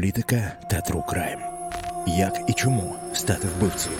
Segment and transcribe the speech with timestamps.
[0.00, 1.40] політика та crime.
[2.06, 3.96] Як і чому стати вбивцею?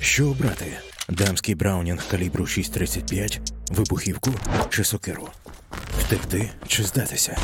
[0.00, 0.66] Що обрати?
[1.08, 4.30] Дамський браунінг калібру 6,35, вибухівку
[4.68, 5.28] чи сокиру?
[5.98, 7.36] Втекти чи здатися?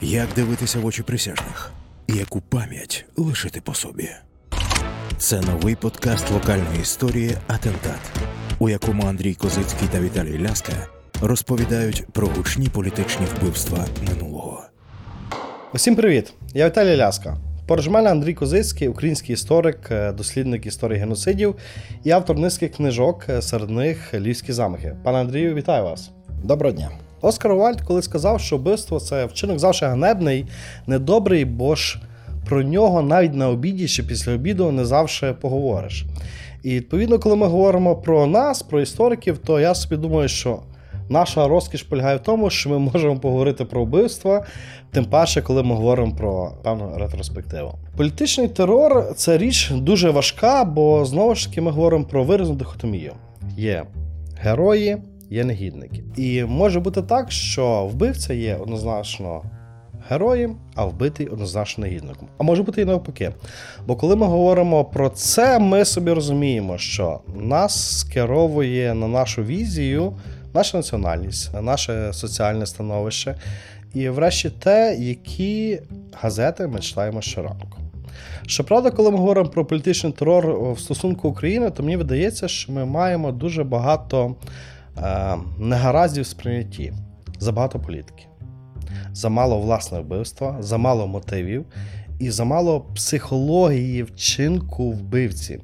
[0.00, 1.72] Як дивитися в очі присяжних?
[2.08, 4.10] Яку пам'ять лишити по собі?
[5.18, 8.00] Це новий подкаст локальної історії Атентат,
[8.58, 10.86] у якому Андрій Козицький та Віталій Ляска
[11.20, 14.71] розповідають про гучні політичні вбивства минулого.
[15.74, 16.32] Усім привіт!
[16.54, 17.36] Я Віталій Ляска.
[17.66, 21.54] Поруч мене Андрій Козицький, український історик, е, дослідник історії геноцидів
[22.04, 24.96] і автор низки книжок, е, серед них Львівські замахи.
[25.02, 26.10] Пане Андрію, вітаю вас!
[26.44, 26.90] Доброго дня.
[27.20, 30.46] Оскар Вальд коли сказав, що вбивство це вчинок завжди ганебний,
[30.86, 32.02] недобрий, бо ж
[32.48, 36.04] про нього навіть на обіді чи після обіду не завжди поговориш.
[36.62, 40.62] І відповідно, коли ми говоримо про нас, про істориків, то я собі думаю, що
[41.12, 44.44] наша розкіш полягає в тому, що ми можемо поговорити про вбивства,
[44.90, 47.74] тим паче, коли ми говоримо про певну ретроспективу.
[47.96, 53.12] Політичний терор це річ дуже важка, бо знову ж таки ми говоримо про виразну дихотомію.
[53.56, 53.84] Є
[54.40, 54.96] герої,
[55.30, 56.04] є негідники.
[56.16, 59.42] І може бути так, що вбивця є однозначно
[60.08, 62.28] героєм, а вбитий однозначно негідником.
[62.38, 63.32] А може бути і навпаки.
[63.86, 70.12] Бо коли ми говоримо про це, ми собі розуміємо, що нас скеровує на нашу візію
[70.54, 73.34] наша національність, наше соціальне становище,
[73.94, 75.80] і, врешті, те, які
[76.20, 77.78] газети ми читаємо щоранку.
[78.46, 82.84] Щоправда, коли ми говоримо про політичний терор в стосунку України, то мені видається, що ми
[82.84, 84.34] маємо дуже багато
[84.98, 86.92] е, негараздів сприйнятті,
[87.38, 88.26] забагато політики,
[89.12, 91.64] замало власне вбивства, замало мотивів
[92.18, 95.60] і замало психології вчинку вбивці.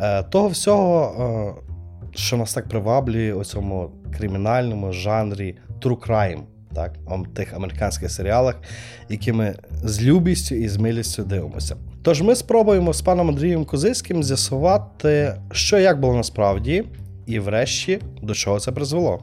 [0.00, 1.70] Е, того всього, е,
[2.14, 6.40] що нас так приваблює у цьому кримінальному жанрі true crime,
[6.74, 8.60] так, в тих американських серіалах,
[9.08, 11.76] які ми з любістю і з милістю дивимося.
[12.02, 16.84] Тож ми спробуємо з паном Андрієм Козицьким з'ясувати, що як було насправді,
[17.26, 19.22] і врешті до чого це призвело.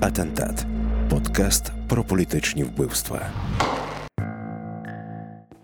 [0.00, 0.66] Атентат
[1.10, 3.20] подкаст про політичні вбивства.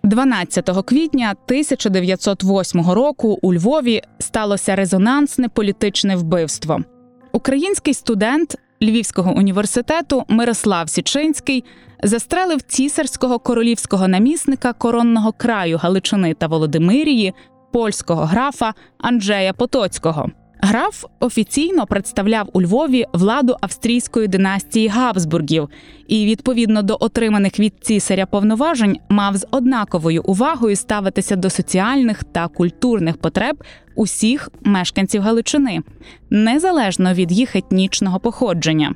[0.04, 6.80] 12 квітня 1908 року у Львові сталося резонансне політичне вбивство.
[7.38, 11.64] Український студент Львівського університету Мирослав Січинський
[12.02, 17.34] застрелив цісарського королівського намісника коронного краю Галичини та Володимирії,
[17.72, 20.30] польського графа Анджея Потоцького.
[20.60, 25.68] Граф офіційно представляв у Львові владу австрійської династії Габсбургів
[26.08, 32.48] і, відповідно до отриманих від цісаря повноважень, мав з однаковою увагою ставитися до соціальних та
[32.48, 33.64] культурних потреб
[33.94, 35.80] усіх мешканців Галичини,
[36.30, 38.94] незалежно від їх етнічного походження.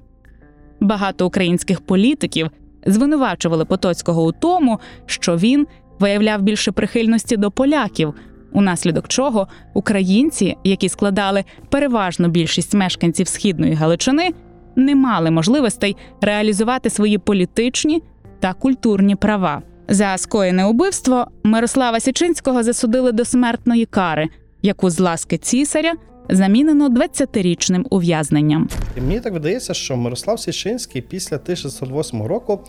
[0.80, 2.50] Багато українських політиків
[2.86, 5.66] звинувачували Потоцького у тому, що він
[5.98, 8.14] виявляв більше прихильності до поляків
[8.52, 14.30] унаслідок чого українці, які складали переважну більшість мешканців східної Галичини,
[14.76, 18.02] не мали можливостей реалізувати свої політичні
[18.40, 19.62] та культурні права.
[19.88, 24.28] За скоєне убивство Мирослава Січинського засудили до смертної кари,
[24.62, 25.94] яку з ласки цісаря
[26.28, 28.68] замінено 20-річним ув'язненням.
[28.96, 32.60] Мені так видається, що Мирослав Січинський після 1608 року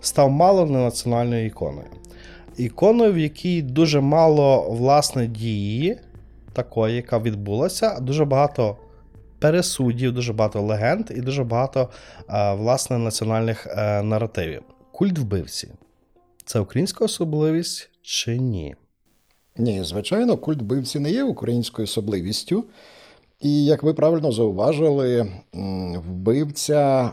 [0.00, 1.86] став мало не національною іконою
[2.56, 5.98] іконою, в якій дуже мало власне дії,
[6.52, 8.76] такої, яка відбулася, дуже багато
[9.38, 11.88] пересудів, дуже багато легенд і дуже багато
[12.58, 14.62] власне національних е, наративів.
[14.92, 15.68] Культ вбивці
[16.44, 18.76] це українська особливість чи ні?
[19.56, 22.64] Ні, звичайно, культ вбивці не є українською особливістю.
[23.42, 25.32] І як ви правильно зауважили,
[26.08, 27.10] вбивця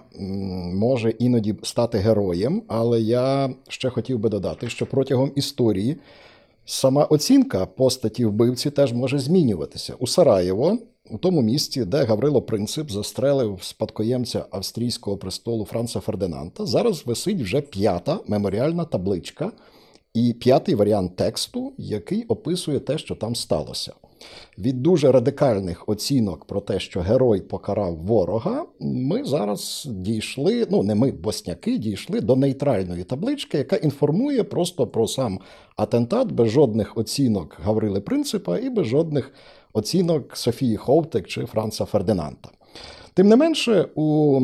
[0.74, 5.98] може іноді стати героєм, але я ще хотів би додати, що протягом історії
[6.66, 9.94] сама оцінка постаті вбивці теж може змінюватися.
[10.00, 10.78] У Сараєво,
[11.12, 17.62] у тому місці, де Гаврило Принцип застрелив спадкоємця австрійського престолу Франца Фердинанда, зараз висить вже
[17.62, 19.52] п'ята меморіальна табличка
[20.14, 23.94] і п'ятий варіант тексту, який описує те, що там сталося.
[24.58, 30.96] Від дуже радикальних оцінок про те, що герой покарав ворога, ми зараз дійшли, ну не
[30.96, 35.40] ми, босняки, дійшли до нейтральної таблички, яка інформує просто про сам
[35.76, 39.34] атентат без жодних оцінок Гаврили Принципа і без жодних
[39.74, 42.50] оцінок Софії Ховтек чи Франца Фердинанда.
[43.14, 44.40] Тим не менше, у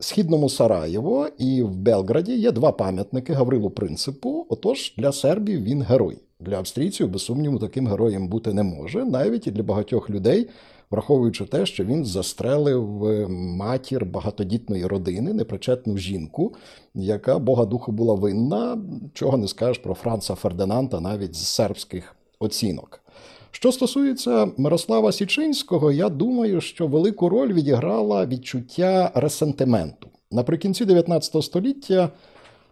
[0.00, 4.46] східному Сараєво і в Белграді є два пам'ятники Гаврилу Принципу.
[4.48, 6.18] Отож, для сербів він герой.
[6.40, 9.04] Для австрійців, без сумніву, таким героєм бути не може.
[9.04, 10.48] Навіть і для багатьох людей
[10.90, 16.54] враховуючи те, що він застрелив е, матір багатодітної родини, непричетну жінку,
[16.94, 18.78] яка Бога духу була винна,
[19.14, 23.00] чого не скажеш про Франца Фердинанда навіть з сербських оцінок.
[23.50, 30.08] Що стосується Мирослава Січинського, я думаю, що велику роль відіграла відчуття ресентименту.
[30.30, 32.10] Наприкінці 19 століття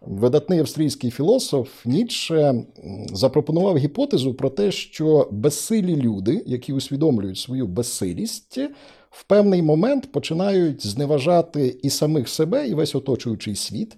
[0.01, 2.63] видатний австрійський філософ Ніцше
[3.13, 8.59] запропонував гіпотезу про те, що безсилі люди, які усвідомлюють свою безсилість,
[9.11, 13.97] в певний момент починають зневажати і самих себе, і весь оточуючий світ.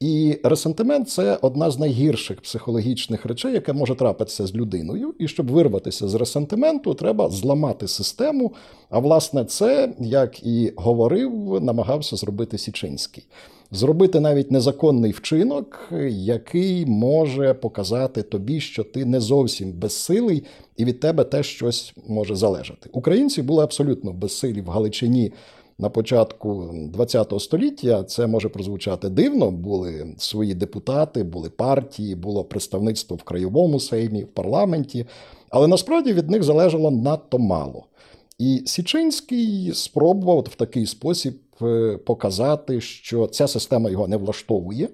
[0.00, 5.14] І ресентимент це одна з найгірших психологічних речей, яка може трапитися з людиною.
[5.18, 8.52] І щоб вирватися з ресентименту, треба зламати систему.
[8.90, 13.26] А власне, це, як і говорив, намагався зробити Січинський.
[13.70, 20.44] Зробити навіть незаконний вчинок, який може показати тобі, що ти не зовсім безсилий,
[20.76, 22.90] і від тебе теж щось може залежати.
[22.92, 25.32] Українці були абсолютно безсилі в Галичині
[25.78, 28.04] на початку ХХ століття.
[28.04, 29.50] Це може прозвучати дивно.
[29.50, 35.06] Були свої депутати, були партії, було представництво в краєвому сеймі, в парламенті,
[35.50, 37.84] але насправді від них залежало надто мало.
[38.38, 44.88] І Січинський спробував в такий спосіб е, показати, що ця система його не влаштовує.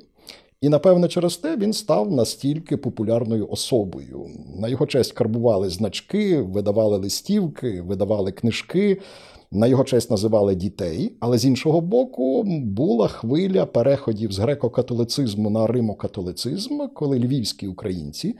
[0.60, 4.26] І, напевне, через те він став настільки популярною особою.
[4.56, 9.00] На його честь карбували значки, видавали листівки, видавали книжки
[9.54, 15.66] на його честь називали дітей, але з іншого боку була хвиля переходів з греко-католицизму на
[15.66, 18.34] римо-католицизм, коли львівські українці,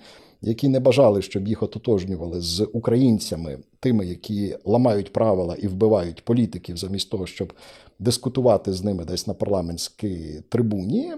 [0.46, 6.76] які не бажали, щоб їх ототожнювали з українцями, тими, які ламають правила і вбивають політиків,
[6.76, 7.52] замість того, щоб
[7.98, 11.12] дискутувати з ними десь на парламентській трибуні,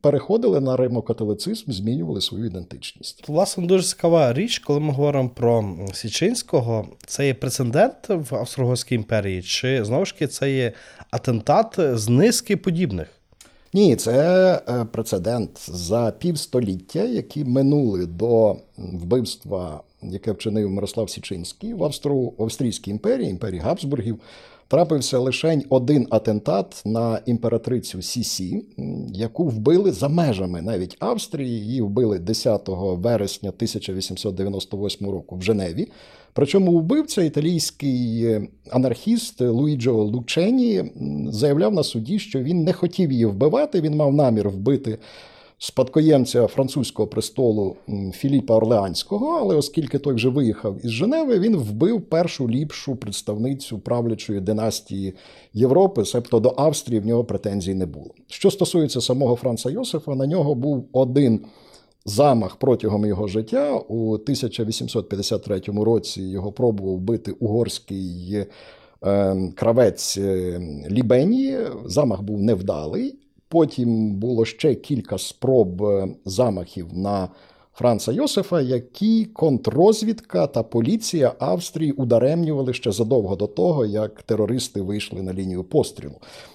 [0.00, 3.28] переходили на римокатолицизм, змінювали свою ідентичність.
[3.28, 9.42] Власне, дуже цікава річ, коли ми говоримо про Січинського, це є прецедент в Австро-Угорській імперії,
[9.42, 10.72] чи знову ж таки це є
[11.10, 13.21] атентат з низки подібних?
[13.74, 15.50] Ні, це е, прецедент.
[15.70, 24.20] За півстоліття, які минули до вбивства, яке вчинив Мирослав Січинський в Австро-Австрійській імперії, імперії Габсбургів
[24.72, 28.64] трапився лише один атентат на імператрицю Сісі,
[29.08, 31.60] яку вбили за межами навіть Австрії.
[31.60, 35.88] Її вбили 10 вересня 1898 року в Женеві.
[36.32, 38.28] Причому вбивця італійський
[38.70, 40.84] анархіст Луїджо Лучені
[41.28, 43.80] заявляв на суді, що він не хотів її вбивати.
[43.80, 44.98] Він мав намір вбити
[45.62, 47.76] спадкоємця французького престолу
[48.12, 54.40] Філіпа Орлеанського, але оскільки той вже виїхав із Женеви, він вбив першу ліпшу представницю правлячої
[54.40, 55.14] династії
[55.54, 58.10] Європи, себто до Австрії в нього претензій не було.
[58.26, 61.40] Що стосується самого Франца Йосифа, на нього був один.
[62.04, 68.46] Замах протягом його життя у 1853 році його пробував вбити угорський
[69.04, 70.60] е, кравець е,
[70.90, 71.58] Лібенії.
[71.86, 73.14] Замах був невдалий,
[73.52, 77.28] Потім було ще кілька спроб е, замахів на
[77.74, 85.22] Франца Йосифа, які контррозвідка та поліція Австрії ударемнювали ще задовго до того, як терористи вийшли
[85.22, 86.14] на лінію пострілу.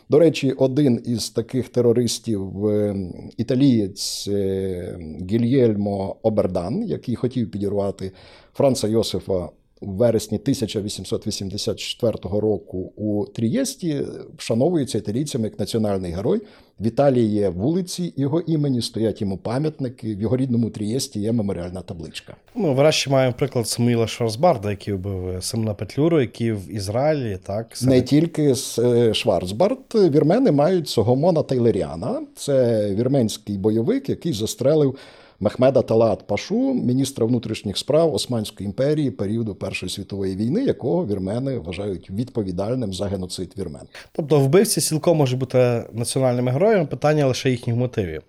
[0.10, 2.96] До речі, один із таких терористів, е,
[3.38, 5.00] італієць е,
[5.32, 8.12] Гільєльмо Обердан, який хотів підірвати
[8.54, 9.50] Франца Йосифа
[9.82, 14.04] у вересні 1884 року у Трієсті
[14.38, 16.42] вшановується італійцями як національний герой.
[16.80, 20.16] В Італії є вулиці його імені, стоять йому пам'ятники.
[20.16, 22.36] В його рідному Трієсті є меморіальна табличка.
[22.56, 28.02] Ну, врешті маємо приклад Самуїла Шварцбарда, який вбив Семена Петлюру, який в Ізраїлі так не
[28.02, 29.80] тільки е, Шварцбард.
[29.96, 32.22] Вірмени мають Согомона Тейлеріана.
[32.36, 34.98] Це вірменський бойовик, який застрелив.
[35.40, 42.10] Мехмеда Талат Пашу, міністра внутрішніх справ Османської імперії періоду Першої світової війни, якого вірмени вважають
[42.10, 43.82] відповідальним за геноцид вірмен.
[44.12, 48.22] Тобто вбивці цілком можуть бути національними героями, питання лише їхніх мотивів.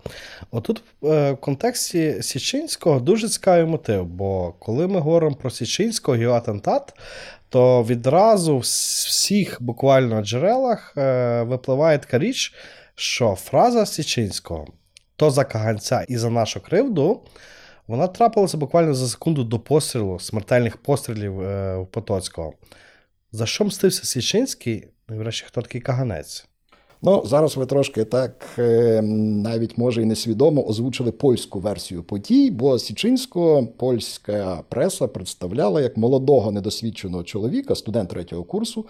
[0.51, 6.35] Отут е, в контексті Січинського дуже цікавий мотив, бо коли ми говоримо про Січинського його
[6.35, 6.95] атентат.
[7.51, 12.55] То відразу в всіх буквально джерелах е, випливає така річ,
[12.95, 14.67] що фраза Січинського
[15.19, 17.21] то за каганця і за нашу кривду,
[17.87, 22.55] вона трапилася буквально за секунду до пострілу, смертельних пострілів е, в Потоцького.
[23.33, 24.89] За що мстився Січинський?
[25.09, 26.48] Ну, врешті, хто такий каганець?
[27.03, 32.79] Ну, зараз ви трошки так е, навіть може і несвідомо озвучили польську версію подій, бо
[32.79, 38.87] Січинського польська преса представляла як молодого недосвідченого чоловіка, студент третього курсу,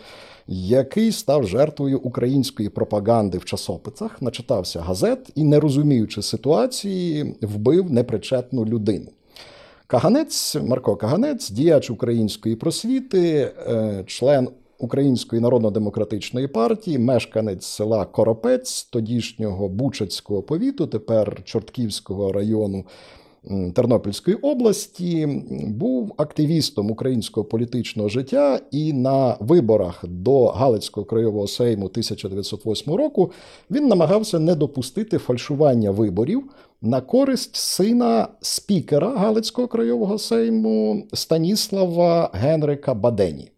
[0.46, 8.64] який став жертвою української пропаганди в часописах, начитався газет і, не розуміючи ситуації, вбив непричетну
[8.64, 9.06] людину.
[9.86, 19.68] Каганець Марко Каганець, діяч української просвіти, е, член Української народно-демократичної партії, мешканець села Коропець, тодішнього
[19.68, 22.84] Бучацького повіту, тепер Чортківського району
[23.74, 32.94] Тернопільської області, був активістом українського політичного життя і на виборах до Галицького краєвого сейму 1908
[32.94, 33.32] року
[33.70, 36.42] він намагався не допустити фальшування виборів
[36.82, 43.50] на користь сина спікера Галицького краєвого сейму Станіслава Генрика Бадені.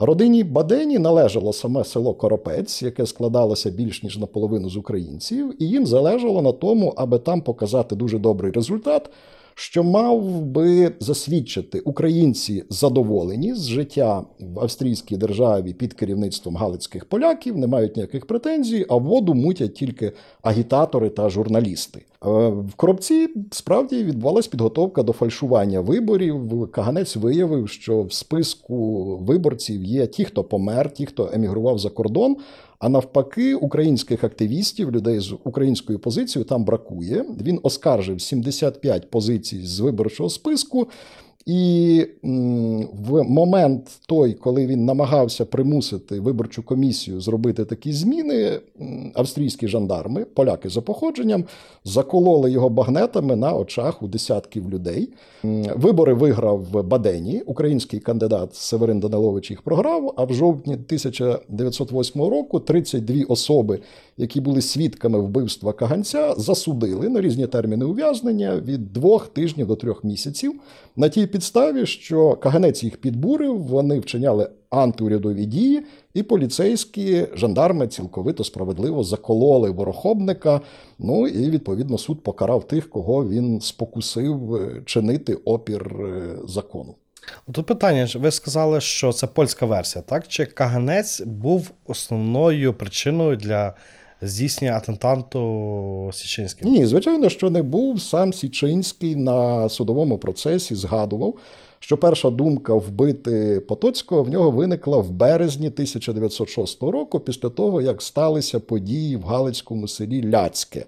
[0.00, 5.86] Родині Бадені належало саме село Коропець, яке складалося більш ніж наполовину з українців, і їм
[5.86, 9.10] залежало на тому, аби там показати дуже добрий результат,
[9.58, 17.58] що мав би засвідчити українці задоволені з життя в австрійській державі під керівництвом галицьких поляків,
[17.58, 20.12] не мають ніяких претензій, а воду мутять тільки
[20.42, 21.98] агітатори та журналісти.
[21.98, 22.04] Е,
[22.48, 26.70] в коробці справді відбувалась підготовка до фальшування виборів.
[26.72, 32.36] Каганець виявив, що в списку виборців є ті, хто помер, ті, хто емігрував за кордон.
[32.78, 37.24] А навпаки, українських активістів, людей з українською позицією там бракує.
[37.42, 40.88] Він оскаржив 75 позицій з виборчого списку.
[41.48, 42.06] І
[43.08, 48.60] в момент той, коли він намагався примусити виборчу комісію зробити такі зміни,
[49.14, 51.44] австрійські жандарми, поляки за походженням,
[51.84, 55.08] закололи його багнетами на очах у десятків людей.
[55.76, 60.14] Вибори виграв в Бадені, український кандидат Северин Данилович їх програв.
[60.16, 63.80] А в жовтні 1908 року 32 особи,
[64.16, 70.04] які були свідками вбивства Каганця, засудили на різні терміни ув'язнення від двох тижнів до трьох
[70.04, 70.60] місяців.
[70.96, 75.82] На тій підставі, що Каганець їх підбурив, вони вчиняли антиурядові дії,
[76.14, 80.60] і поліцейські жандарми цілковито справедливо закололи ворохобника.
[80.98, 86.94] Ну і відповідно суд покарав тих, кого він спокусив е, чинити опір е, закону.
[87.52, 90.28] Тут питання: ви сказали, що це польська версія, так?
[90.28, 93.74] Чи Каганець був основною причиною для
[94.22, 96.68] здійснення атентанту Січинським?
[96.68, 98.00] Ні, звичайно, що не був.
[98.00, 101.34] Сам Січинський на судовому процесі згадував,
[101.80, 108.02] що перша думка вбити Потоцького в нього виникла в березні 1906 року, після того, як
[108.02, 110.86] сталися події в Галицькому селі Ляцьке.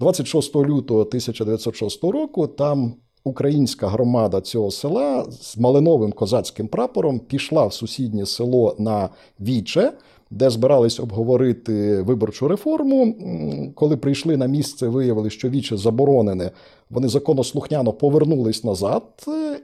[0.00, 2.94] 26 лютого 1906 року там.
[3.24, 9.08] Українська громада цього села з малиновим козацьким прапором пішла в сусіднє село на
[9.40, 9.92] Віче,
[10.30, 13.14] де збирались обговорити виборчу реформу.
[13.74, 16.50] Коли прийшли на місце, виявили, що віче заборонене.
[16.90, 19.02] Вони законослухняно повернулись назад,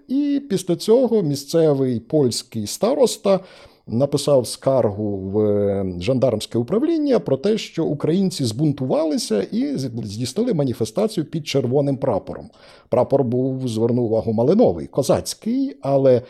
[0.08, 3.40] і після цього місцевий польський староста.
[3.88, 11.96] Написав скаргу в жандармське управління про те, що українці збунтувалися і здійснили маніфестацію під червоним
[11.96, 12.50] прапором.
[12.88, 16.23] Прапор був звернув увагу малиновий, козацький, але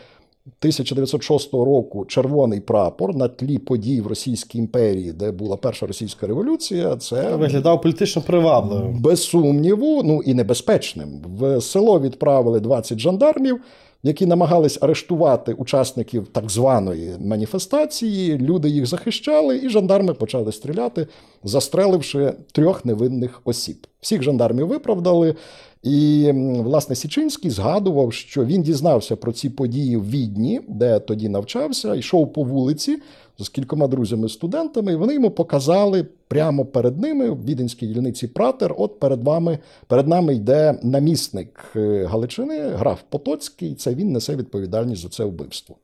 [0.59, 6.95] 1906 року червоний прапор на тлі подій в Російській імперії, де була перша російська революція,
[6.95, 9.01] це виглядав політично привабливим.
[9.01, 11.09] без сумніву, ну і небезпечним.
[11.39, 13.61] В село відправили 20 жандармів.
[14.03, 21.07] Які намагались арештувати учасників так званої маніфестації, люди їх захищали, і жандарми почали стріляти,
[21.43, 23.87] застреливши трьох невинних осіб.
[24.01, 25.35] Всіх жандармів виправдали.
[25.83, 31.95] І власне Січинський згадував, що він дізнався про ці події в Відні, де тоді навчався,
[31.95, 32.97] йшов по вулиці
[33.39, 38.75] з кількома друзями-студентами, вони йому показали прямо перед ними в віденській дільниці Пратер.
[38.77, 43.75] От перед вами перед нами йде намісник е, Галичини, граф Потоцький.
[43.75, 45.75] Це він несе відповідальність за це вбивство.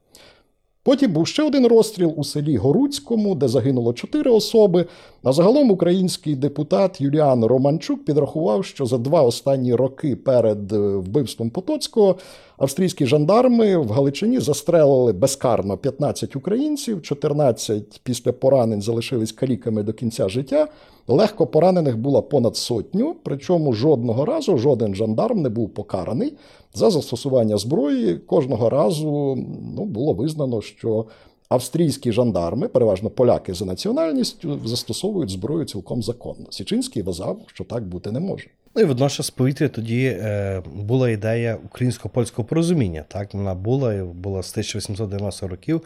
[0.85, 4.85] Потім був ще один розстріл у селі Горуцькому, де загинуло чотири особи.
[5.23, 11.49] А загалом український депутат Юліан Романчук підрахував, що за два останні роки перед е, вбивством
[11.49, 12.15] Потоцького
[12.57, 20.29] австрійські жандарми в Галичині застрелили безкарно 15 українців, 14 після поранень залишились каліками до кінця
[20.29, 20.67] життя.
[21.07, 26.33] Легко поранених було понад сотню, причому жодного разу жоден жандарм не був покараний
[26.73, 28.15] за застосування зброї.
[28.15, 29.37] Кожного разу
[29.75, 31.05] ну, було визнано, що
[31.49, 36.45] австрійські жандарми, переважно поляки за національністю, застосовують зброю цілком законно.
[36.49, 38.47] Січинський вважав, що так бути не може.
[38.75, 43.05] Ну і водночас повітря тоді е, була ідея українсько-польського порозуміння.
[43.07, 45.81] Так вона була і була з 1890 років,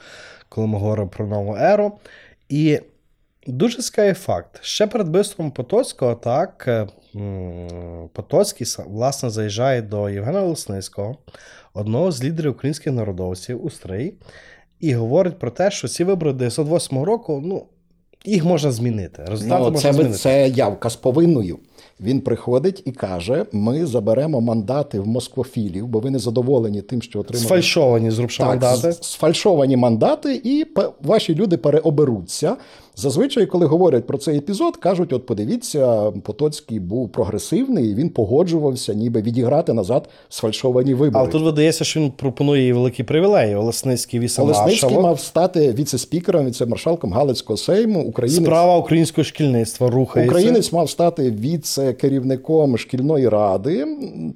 [0.50, 2.00] коли ми говоримо про нову еру.
[2.50, 2.80] І
[3.48, 4.60] дуже цікавий факт.
[4.62, 6.88] Ще перед бистrom Потоцького, так, е,
[8.14, 11.18] Потоцький власне заїжджає до Євгена Лесницького,
[11.74, 14.14] одного з лідерів українських народовців у Стрий,
[14.80, 17.66] і говорить про те, що ці вибори 1908 року, ну,
[18.26, 19.24] Їх можна змінити.
[19.28, 20.16] Результати Ну, можна це, змінити.
[20.18, 21.60] це явка з повинною.
[22.00, 27.20] Він приходить і каже: ми заберемо мандати в москвофілів, бо ви не задоволені тим, що
[27.20, 28.94] отримали Сфальшовані зрубши так, мандати.
[29.02, 30.66] сфальшовані мандати, і
[31.04, 32.58] ваші люди переоберуться.
[33.00, 38.94] Зазвичай, коли говорять про цей епізод, кажуть: от подивіться, Потоцький був прогресивний, і він погоджувався,
[38.94, 41.20] ніби відіграти назад сфальшовані вибори.
[41.24, 43.56] Але тут видається, що він пропонує їй великі привілеї.
[43.56, 48.04] Олесницький Олесницький мав стати віце-спікером, віце-маршалком Галицького сейму.
[48.04, 50.32] Українець, Справа українського шкільництва рухається.
[50.32, 53.86] Українець мав стати віце-керівником шкільної ради.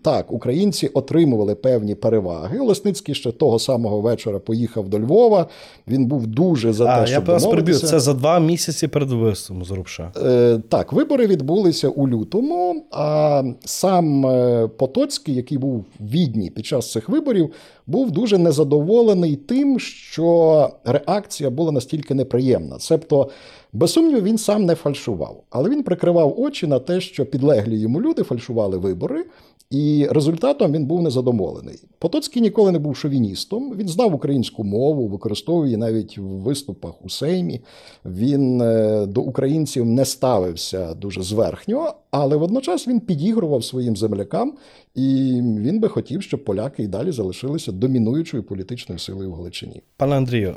[0.03, 2.59] Так, українці отримували певні переваги.
[2.59, 5.47] Олесницький ще того самого вечора поїхав до Львова.
[5.87, 7.75] Він був дуже за А, те, я щоб вас приб'ю.
[7.75, 8.50] Це за два місяці
[8.87, 10.11] перед вбивством з Рубша.
[10.17, 12.85] Е, Так, вибори відбулися у лютому.
[12.91, 17.51] А сам е, Потоцький, який був в Відні під час цих виборів,
[17.87, 22.79] був дуже незадоволений тим, що реакція була настільки неприємна.
[22.79, 23.29] Себто,
[23.73, 28.01] без сумніву, він сам не фальшував, але він прикривав очі на те, що підлеглі йому
[28.01, 29.25] люди фальшували вибори.
[29.71, 31.83] І результатом він був незадоволений.
[31.99, 33.75] Потоцький ніколи не був шовіністом.
[33.77, 37.61] Він знав українську мову, використовує її навіть в виступах у Сеймі.
[38.05, 44.53] Він е, до українців не ставився дуже зверхньо, але водночас він підігрував своїм землякам,
[44.95, 49.81] і він би хотів, щоб поляки і далі залишилися домінуючою політичною силою в Галичині.
[49.97, 50.55] Пане Андрію,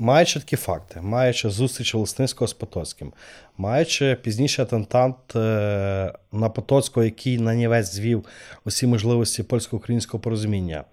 [0.00, 3.12] маючи такі факти, маючи зустріч Олесницького з Потоцьким,
[3.58, 8.24] маючи пізніше атентат е, на Потоцького, який на нівець звів
[8.64, 10.84] усі можливості польсько-українського порозуміння,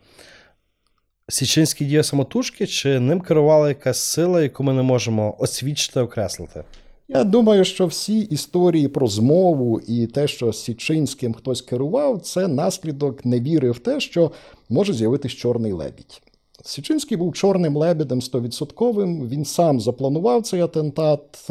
[1.29, 6.63] Січинський діє самотужки, чи ним керувала якась сила, яку ми не можемо освічити, окреслити?
[7.07, 13.25] Я думаю, що всі історії про змову і те, що Січинським хтось керував, це наслідок
[13.25, 14.31] невіри в те, що
[14.69, 16.21] може з'явитись чорний лебідь.
[16.67, 19.27] Січинський був чорним лебедем стовідсотковим.
[19.27, 21.49] Він сам запланував цей атентат,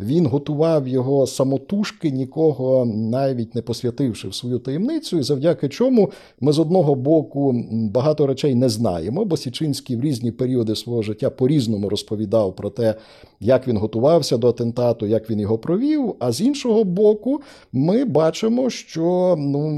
[0.00, 5.18] він готував його самотужки, нікого навіть не посвятивши в свою таємницю.
[5.18, 6.10] І завдяки чому
[6.40, 11.30] ми з одного боку багато речей не знаємо, бо Січинський в різні періоди свого життя
[11.30, 12.94] по-різному розповідав про те,
[13.40, 16.14] як він готувався до атентату, як він його провів.
[16.18, 17.40] А з іншого боку,
[17.72, 19.70] ми бачимо, що ну,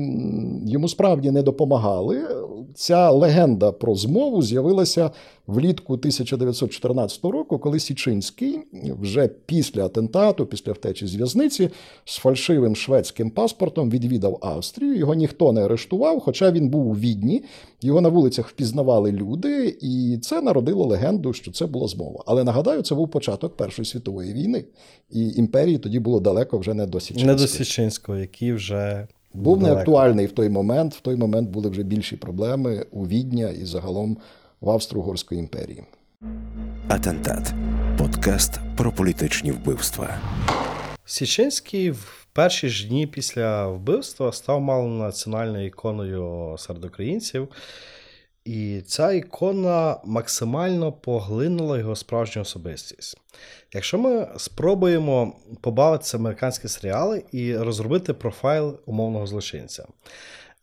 [0.66, 2.20] йому справді не допомагали.
[2.75, 4.69] Ця легенда про змову з'явилася
[5.46, 8.58] влітку 1914 року, коли Січинський
[9.00, 11.71] вже після атентату, після втечі з в'язниці,
[12.04, 14.97] з фальшивим шведським паспортом відвідав Австрію.
[14.97, 17.42] Його ніхто не арештував, хоча він був у відні.
[17.82, 22.25] Його на вулицях впізнавали люди, і це народило легенду, що це була змова.
[22.26, 24.64] Але нагадаю, це був початок Першої світової війни,
[25.10, 27.32] і імперії тоді було далеко вже не до Січинського.
[27.32, 30.95] Не до Січинського, який вже Був неактуальний в той момент.
[30.95, 34.16] В той момент були вже більші проблеми у Відня і загалом
[34.60, 35.84] в Австро-Угорської імперії.
[36.88, 37.52] Атентат.
[37.99, 40.18] Подкаст про політичні вбивства.
[41.04, 47.49] Січинський в перші ж дні після вбивства став малонаціональною іконою серед українців,
[48.44, 53.18] і ця ікона максимально поглинула його справжню особистість.
[53.75, 59.86] Якщо ми спробуємо побавитися американські серіали і розробити профайл умовного злочинця,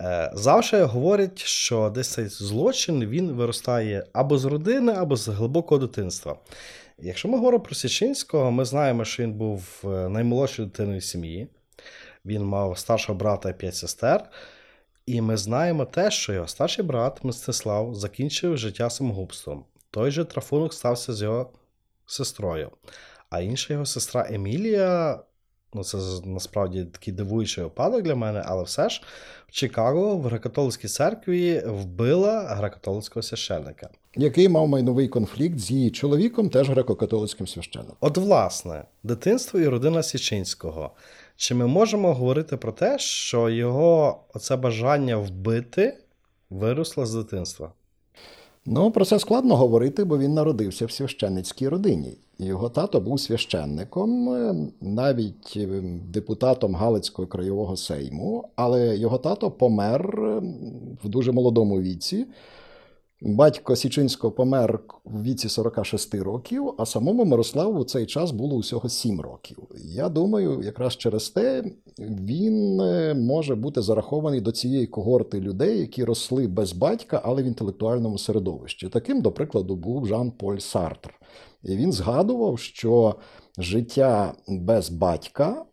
[0.01, 5.87] е, завжди говорять, що десь цей злочин він виростає або з родини, або з глибокого
[5.87, 6.37] дитинства.
[6.99, 11.47] Якщо ми говоримо про Січинського, ми знаємо, що він був е, наймолодшою дитиною сім'ї.
[12.25, 14.29] Він мав старшого брата і п'ять сестер.
[15.05, 19.65] І ми знаємо те, що його старший брат Мстислав закінчив життя самогубством.
[19.91, 21.51] Той же трафунок стався з його
[22.05, 22.71] сестрою.
[23.29, 25.19] А інша його сестра Емілія,
[25.73, 29.01] ну це насправді такий дивуючий випадок для мене, але все ж
[29.47, 33.89] в Чикаго в греко-католицькій церкві вбила греко-католицького священника.
[34.15, 37.95] Який мав майновий конфлікт з її чоловіком, теж греко-католицьким священником.
[37.99, 40.91] От, власне, дитинство і родина Січинського.
[41.35, 45.97] Чи ми можемо говорити про те, що його оце бажання вбити
[46.49, 47.71] виросло з дитинства?
[48.69, 52.17] Ну, про це складно говорити, бо він народився в священницькій родині.
[52.39, 55.67] Його тато був священником, е, навіть е,
[56.13, 60.41] депутатом Галицького краєвого сейму, але його тато помер е,
[61.03, 62.25] в дуже молодому віці.
[63.21, 68.89] Батько Січинського помер у віці 46 років, а самому Мирославу у цей час було усього
[68.89, 69.57] 7 років.
[69.75, 71.63] Я думаю, якраз через те
[71.99, 77.45] він е, може бути зарахований до цієї когорти людей, які росли без батька, але в
[77.45, 78.89] інтелектуальному середовищі.
[78.89, 81.13] Таким, до прикладу, був Жан-Поль Сартр.
[81.63, 83.15] І він згадував, що
[83.57, 85.65] життя без батька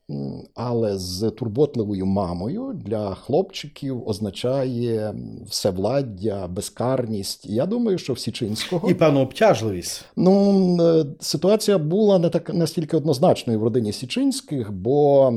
[0.55, 5.15] але з турботливою мамою для хлопчиків означає
[5.49, 7.47] всевладдя, безкарність.
[7.47, 10.05] Я думаю, що в Січинського І певну обтяжливість.
[10.17, 15.31] Ну, е, ситуація була не так настільки однозначною в родині Січинських, бо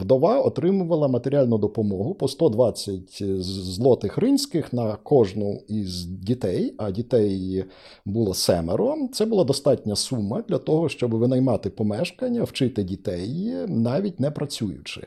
[0.00, 7.64] вдова отримувала матеріальну допомогу по 120 з- злотих ринських на кожну із дітей, а дітей
[8.04, 8.94] було семеро.
[9.12, 15.06] Це була достатня сума для того, щоб винаймати помешкання, вчити дітей, навіть не працюючи.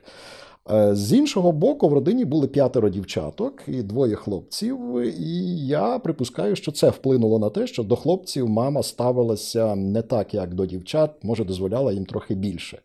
[0.71, 4.79] Е, З іншого боку, в родині були п'ятеро дівчаток і двоє хлопців.
[5.19, 10.33] І я припускаю, що це вплинуло на те, що до хлопців мама ставилася не так,
[10.33, 12.79] як до дівчат, може, дозволяла їм трохи більше.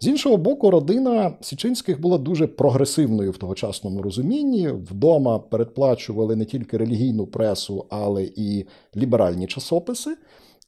[0.00, 4.68] З іншого боку, родина Січинських була дуже прогресивною в тогочасному розумінні.
[4.68, 10.16] Вдома передплачували не тільки релігійну пресу, але і ліберальні часописи.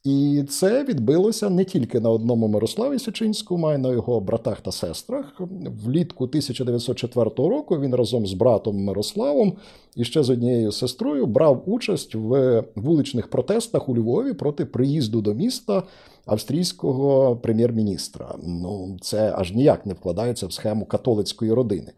[0.03, 4.71] І це відбилося не тільки на одному Мирославі Січинському, а й на його братах та
[4.71, 5.41] сестрах.
[5.85, 9.53] Влітку 1904 року він разом з братом Мирославом
[9.95, 15.33] і ще з однією сестрою брав участь в вуличних протестах у Львові проти приїзду до
[15.33, 15.83] міста
[16.25, 18.35] австрійського прем'єр-міністра.
[18.43, 21.91] Ну, це аж ніяк не вкладається в схему католицької родини.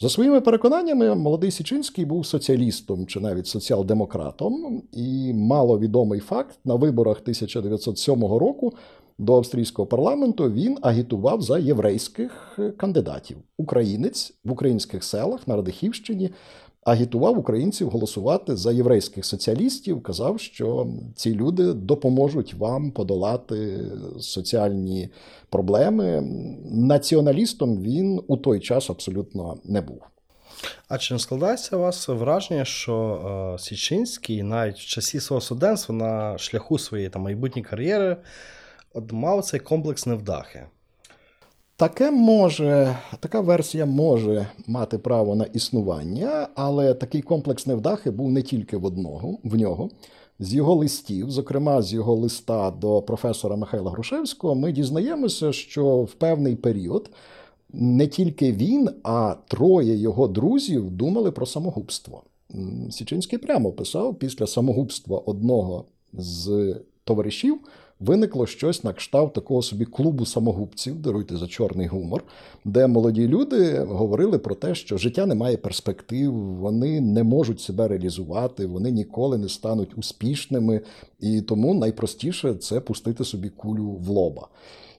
[0.00, 7.20] За своїми переконаннями, молодий Січинський був соціалістом чи навіть соціал-демократом, і маловідомий факт на виборах
[7.20, 8.72] 1907 року
[9.18, 13.36] до австрійського парламенту він агітував за єврейських кандидатів.
[13.58, 16.30] Українець в українських селах на Радихівщині
[16.84, 20.02] агітував українців голосувати за єврейських соціалістів.
[20.02, 23.80] Казав, що ці люди допоможуть вам подолати
[24.20, 25.08] соціальні
[25.50, 26.20] проблеми.
[26.64, 30.02] Націоналістом він у той час абсолютно не був.
[30.88, 35.94] А чи не складається у вас враження, що е, Січинський навіть в часі свого студентства
[35.94, 38.16] на шляху своєї там, майбутньої кар'єри
[38.94, 40.66] от мав цей комплекс невдахи?
[41.82, 48.42] Таке може, така версія може мати право на існування, але такий комплекс невдахи був не
[48.42, 49.90] тільки в одного в нього.
[50.38, 56.12] З його листів, зокрема з його листа до професора Михайла Грушевського, ми дізнаємося, що в
[56.12, 57.10] певний період
[57.72, 62.22] не тільки він, а троє його друзів думали про самогубство.
[62.90, 67.58] Січинський прямо писав, після самогубства одного з товаришів
[68.02, 72.24] виникло щось на кшталт такого собі клубу самогубців, даруйте за чорний гумор,
[72.64, 77.88] де молоді люди говорили про те, що життя не має перспектив, вони не можуть себе
[77.88, 80.80] реалізувати, вони ніколи не стануть успішними,
[81.20, 84.48] і тому найпростіше це пустити собі кулю в лоба.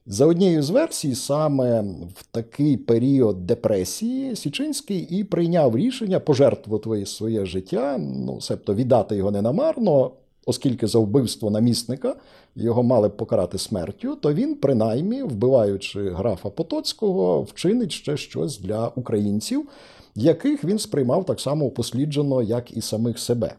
[0.05, 1.81] За однією з версій, саме
[2.15, 9.31] в такий період депресії Січинський і прийняв рішення пожертвувати своє життя, ну себто віддати його
[9.31, 10.11] ненамарно,
[10.45, 12.15] оскільки за вбивство намісника
[12.55, 18.87] його мали б покарати смертю, то він, принаймні, вбиваючи графа Потоцького, вчинить ще щось для
[18.87, 19.69] українців,
[20.15, 23.55] яких він сприймав так само упосліджено, як і самих себе.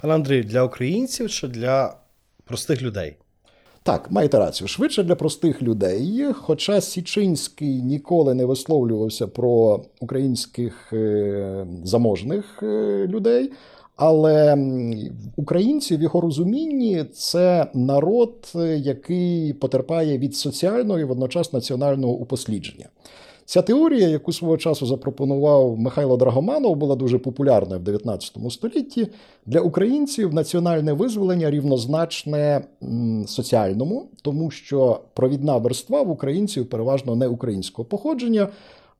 [0.00, 1.96] Пане Андрію, для українців чи для
[2.44, 3.16] простих людей?
[3.82, 6.26] Так, маєте рацію, швидше для простих людей.
[6.32, 12.66] Хоча Січинський ніколи не висловлювався про українських е, заможних е,
[13.06, 13.52] людей.
[14.02, 14.58] Але
[15.36, 22.86] українці в його розумінні це народ, е, який потерпає від соціального і водночас національного упослідження.
[23.44, 29.08] Ця теорія, яку свого часу запропонував Михайло Драгоманов, була дуже популярна в 19 столітті.
[29.46, 32.64] Для українців національне визволення рівнозначне
[33.26, 38.48] соціальному, тому що провідна верства в українців переважно не українського походження.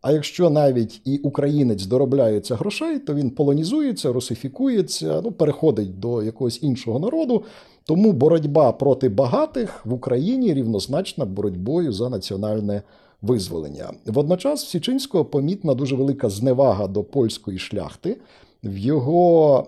[0.02, 6.62] А якщо навіть і українець доробляється грошей, то він полонізується, русифікується, ну переходить до якогось
[6.62, 7.44] іншого народу.
[7.84, 12.82] Тому боротьба проти багатих в Україні рівнозначна боротьбою за національне
[13.22, 13.90] визволення.
[14.06, 18.16] Водночас в Січинського помітна дуже велика зневага до польської шляхти.
[18.64, 19.66] В його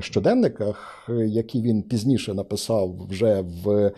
[0.00, 3.92] щоденниках, які він пізніше написав вже в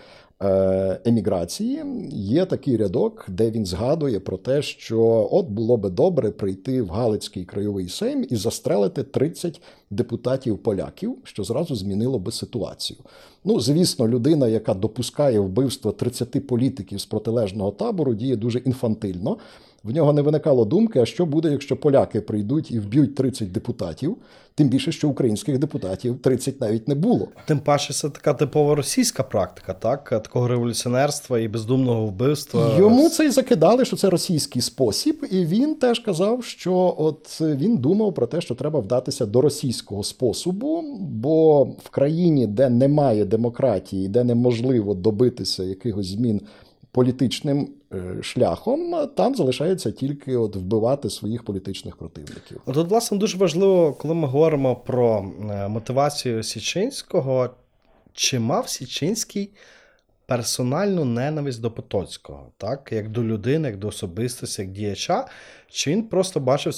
[1.05, 6.83] еміграції, є такий рядок, де він згадує про те, що от було би добре прийти
[6.83, 12.99] в Галицький краєвий сейм і застрелити 30 депутатів поляків, що зразу змінило би ситуацію.
[13.45, 19.37] Ну, звісно, людина, яка допускає вбивство 30 політиків з протилежного табору, діє дуже інфантильно.
[19.85, 24.17] В нього не виникало думки, а що буде, якщо поляки прийдуть і вб'ють 30 депутатів,
[24.55, 27.29] тим більше, що українських депутатів 30 навіть не було.
[27.47, 30.09] Тим паче, це така типова російська практика, так?
[30.09, 32.77] Такого революціонерства і бездумного вбивства.
[32.79, 37.77] Йому це й закидали, що це російський спосіб, і він теж казав, що от він
[37.77, 44.09] думав про те, що треба вдатися до російського способу, бо в країні, де немає демократії,
[44.09, 46.41] де неможливо добитися якихось змін
[46.93, 47.69] політичним
[48.23, 52.61] шляхом, там залишається тільки от вбивати своїх політичних противників.
[52.75, 57.51] Тут, власне, дуже важливо, коли ми говоримо про е, мотивацію Січинського,
[58.13, 59.51] чи мав Січинський
[60.27, 62.89] персональну ненависть до Потоцького, так?
[62.93, 65.27] як до людини, як до особистості, як діяча,
[65.69, 66.73] чи він просто бачив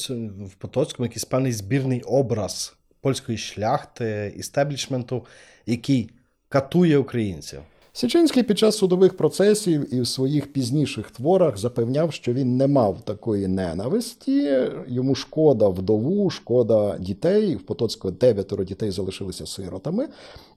[0.46, 5.26] в Потоцькому якийсь певний збірний образ польської шляхти, істеблішменту,
[5.66, 6.10] який
[6.48, 7.60] катує українців?
[7.92, 13.00] Січинський під час судових процесів і в своїх пізніших творах запевняв, що він не мав
[13.00, 14.58] такої ненависті.
[14.88, 17.56] Йому шкода вдову, шкода дітей.
[17.56, 20.08] В Потоцького дев'ятеро дітей залишилися сиротами.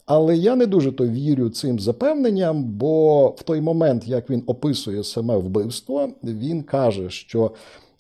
[0.06, 5.04] Але я не дуже то вірю цим запевненням, бо в той момент, як він описує
[5.04, 7.52] саме вбивство, він каже, що.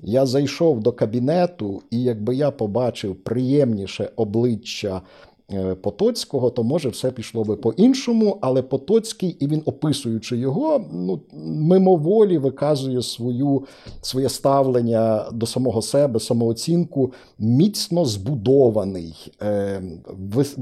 [0.06, 5.02] Я зайшов до кабінету, і якби я побачив приємніше обличчя
[5.82, 12.38] Потоцького, то може все пішло би по-іншому, але Потоцький, і він, описуючи його, ну мимоволі
[12.38, 13.64] виказує свою,
[14.02, 19.82] своє ставлення до самого себе, самооцінку, міцно збудований, е,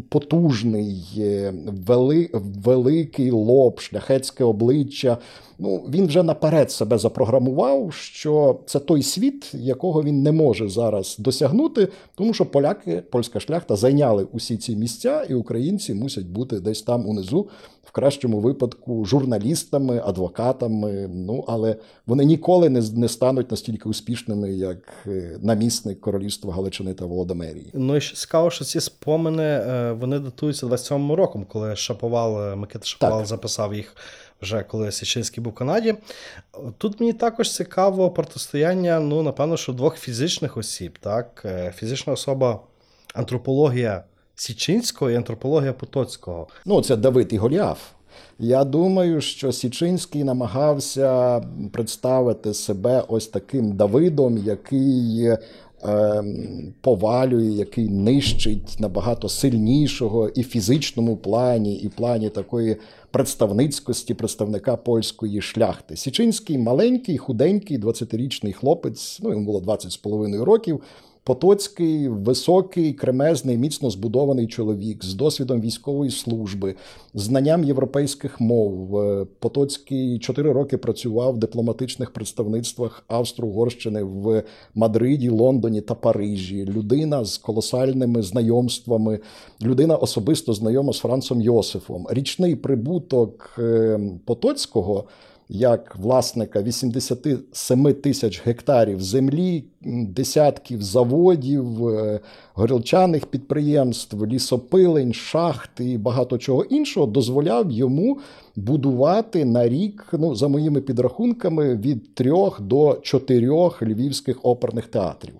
[0.09, 1.53] потужний, е,
[2.63, 5.17] великий лоб, шляхетське обличчя
[5.61, 11.15] ну він вже наперед себе запрограмував, що це той світ, якого він не може зараз
[11.19, 16.81] досягнути, тому що поляки, польська шляхта зайняли усі ці місця, і українці мусять бути десь
[16.81, 17.49] там унизу,
[17.91, 21.09] в кращому випадку, журналістами, адвокатами.
[21.13, 27.05] Ну але вони ніколи не не стануть настільки успішними, як е, намісник королівства Галичини та
[27.05, 27.71] Володимирії.
[27.73, 32.85] Ну і цікаво, що ці спомини е, вони датуються 27-му роком, коли Шаповал е, Микита
[32.85, 33.27] Шаповал так.
[33.27, 33.95] записав їх
[34.41, 35.95] вже коли Січинський був в Канаді.
[36.77, 40.97] Тут мені також цікаво протистояння, ну, напевно, що двох фізичних осіб.
[40.99, 41.41] так?
[41.45, 42.59] Е, фізична особа
[43.13, 44.03] антропологія
[44.35, 46.47] Січинського і антропологія Потоцького.
[46.65, 47.79] Ну, це Давид і Голіаф.
[48.39, 51.41] Я думаю, що Січинський намагався
[51.73, 55.37] представити себе ось таким Давидом, який
[56.81, 62.77] повалює, який нищить набагато сильнішого і в фізичному плані, і в плані такої
[63.11, 65.95] представницькості представника польської шляхти.
[65.95, 70.81] Січинський маленький, худенький, 20-річний хлопець, ну йому було 20 з половиною років.
[71.23, 76.75] Потоцький, високий, кремезний, міцно збудований чоловік з досвідом військової служби,
[77.13, 78.97] знанням європейських мов.
[78.99, 84.43] Е, Потоцький чотири роки працював в дипломатичних представництвах Австро-Угорщини в
[84.75, 86.65] Мадриді, Лондоні та Парижі.
[86.65, 89.19] Людина з колосальними знайомствами,
[89.61, 92.07] людина особисто знайома з Францом Йосифом.
[92.09, 95.05] Річний прибуток е, Потоцького
[95.53, 99.63] як власника 87 тисяч гектарів землі,
[100.07, 102.19] десятків заводів, е,
[102.53, 108.19] горілчаних підприємств, лісопилень, шахт і багато чого іншого, дозволяв йому
[108.55, 115.33] будувати на рік, ну за моїми підрахунками, від трьох до чотирьох львівських оперних театрів.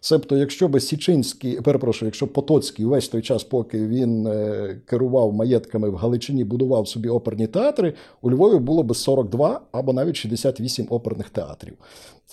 [0.00, 5.90] Себто, якщо би Січинський, перепрошую, якщо Потоцький увесь той час, поки він е, керував маєтками
[5.90, 11.30] в Галичині, будував собі оперні театри, у Львові було би 42 або навіть 68 оперних
[11.30, 11.74] театрів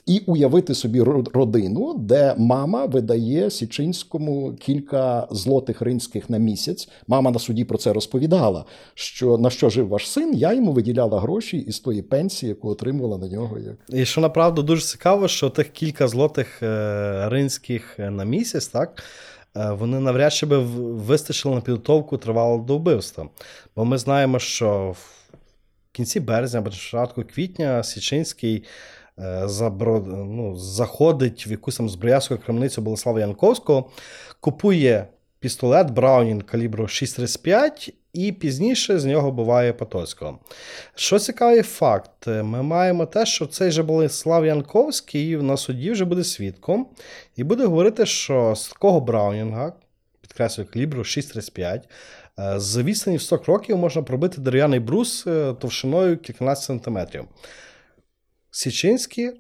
[0.06, 1.02] і уявити собі
[1.34, 6.90] родину, де мама видає Січинському кілька злотих ринських на місяць.
[7.08, 8.66] Мама на суді про це розповідала.
[8.94, 10.34] Що на що жив ваш син?
[10.34, 13.58] Я йому виділяла гроші із тої пенсії, яку отримувала на нього.
[13.90, 17.55] І що направду дуже цікаво, що тих кілька злотих е, ринських
[18.00, 19.04] е, на місяць, так.
[19.58, 23.30] Е, вони навряд чи би вистачили на підготовку тривалого до вбивства.
[23.76, 25.32] Бо ми знаємо, що в
[25.92, 28.64] кінці березня, або початку квітня Січинський
[29.20, 30.00] Е, забро...
[30.08, 33.90] ну, заходить в якусь там зброярську крамницю Болеслава Янковського,
[34.40, 35.08] купує
[35.40, 40.40] пістолет Браунінг калібру 6,35 і пізніше з нього буває Потоцького.
[40.96, 46.24] Що цікавий факт, ми маємо те, що цей же Болеслав Янковський на суді вже буде
[46.24, 46.88] свідком,
[47.36, 49.74] і буде говорити, що з такого Браунінга,
[50.22, 51.82] підкреслюю, калібру 6,35,
[52.40, 57.26] е, з відстані в 100 кроків можна пробити дерев'яний брус е, товщиною кільканадцять сантиметрів.
[58.52, 59.32] Січинський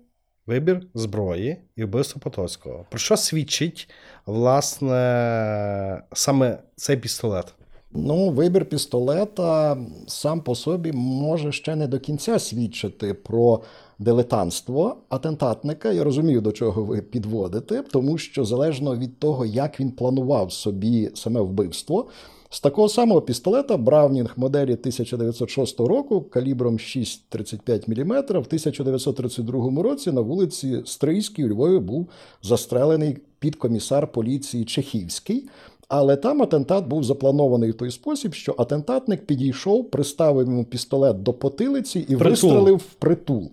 [0.48, 2.86] вибір зброї і вбивство Потоцького.
[2.90, 3.90] Про що свідчить,
[4.26, 7.54] власне, саме цей пістолет?
[7.98, 9.78] Ну, вибір пістолета
[10.08, 13.62] сам по собі може ще не до кінця свідчити про
[14.00, 15.92] дилетантство атентатника.
[15.92, 21.12] Я розумію, до чого ви підводите, тому що залежно від того, як він планував собі
[21.14, 22.08] саме вбивство.
[22.50, 30.22] З такого самого пістолета Браунінг моделі 1906 року калібром 6,35 мм в 1932 році на
[30.22, 32.10] вулиці Стрийській у Львові був
[32.44, 35.50] застрелений підкомісар поліції Чехівський.
[35.88, 41.34] Але там атентат був запланований в той спосіб, що атентатник підійшов, приставив йому пістолет до
[41.34, 42.30] потилиці і притул.
[42.30, 43.52] вистрелив в притул.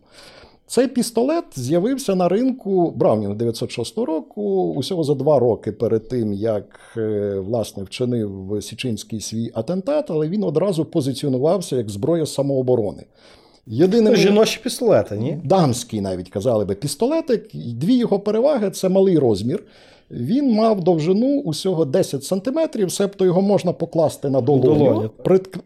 [0.73, 6.81] Цей пістолет з'явився на ринку Браунінг 906 року, усього за два роки перед тим, як
[6.97, 13.05] е, власне вчинив Січинський свій атентат, але він одразу позиціонувався як зброя самооборони.
[13.67, 15.41] Єдине Жіночі пістолети, ні?
[15.45, 17.49] дамський навіть казали би пістолетик.
[17.55, 19.65] Дві його переваги це малий розмір.
[20.13, 25.11] Він мав довжину усього 10 сантиметрів, себто його можна покласти на долоню, Долоню.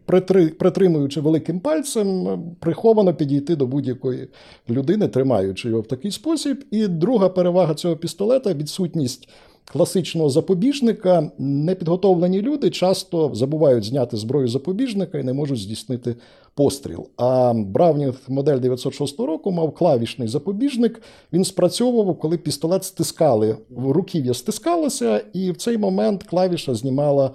[0.06, 4.28] притри- притримуючи великим пальцем, приховано підійти до будь-якої
[4.70, 6.64] людини, тримаючи його в такий спосіб.
[6.70, 9.28] І друга перевага цього пістолета відсутність
[9.72, 11.31] класичного запобіжника.
[11.38, 16.16] Непідготовлені люди часто забувають зняти зброю запобіжника і не можуть здійснити
[16.55, 17.07] постріл.
[17.16, 21.02] А Браунінг модель 906 року мав клавішний запобіжник.
[21.33, 23.57] Він спрацьовував, коли пістолет стискали.
[23.76, 27.31] Руків'я стискалося, і в цей момент клавіша знімала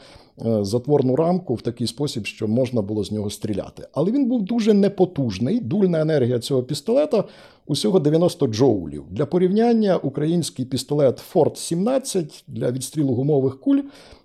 [0.62, 3.88] затворну рамку в такий спосіб, що можна було з нього стріляти.
[3.94, 5.60] Але він був дуже непотужний.
[5.60, 7.24] Дульна енергія цього пістолета
[7.68, 9.04] усього 90 джоулів.
[9.10, 13.82] Для порівняння український пістолет Форт 17 для відстрілу гумових куль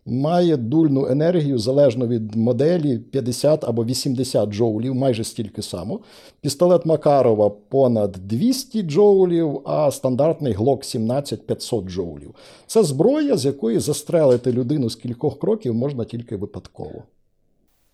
[0.06, 6.00] має дульну енергію залежно від моделі 50 або 80 джоулів, майже стільки само.
[6.40, 12.34] Пістолет Макарова понад 200 джоулів, а стандартний Glock 17 500 джоулів.
[12.66, 17.02] Це зброя, з якої застрелити людину з кількох кроків можна тільки випадково.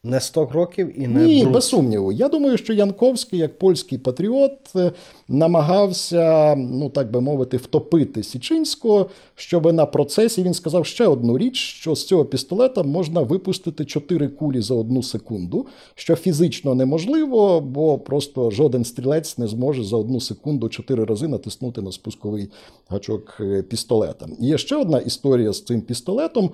[0.05, 2.13] Не 100 кроків і не Ні, без сумніву.
[2.13, 4.93] Я думаю, що Янковський, як польський патріот, е,
[5.29, 11.57] намагався, ну так би мовити, втопити Січинського, щоб на процесі він сказав ще одну річ:
[11.57, 17.99] що з цього пістолета можна випустити чотири кулі за одну секунду, що фізично неможливо, бо
[17.99, 22.49] просто жоден стрілець не зможе за одну секунду чотири рази натиснути на спусковий
[22.89, 24.27] гачок е, пістолета.
[24.39, 26.51] Є ще одна історія з цим пістолетом.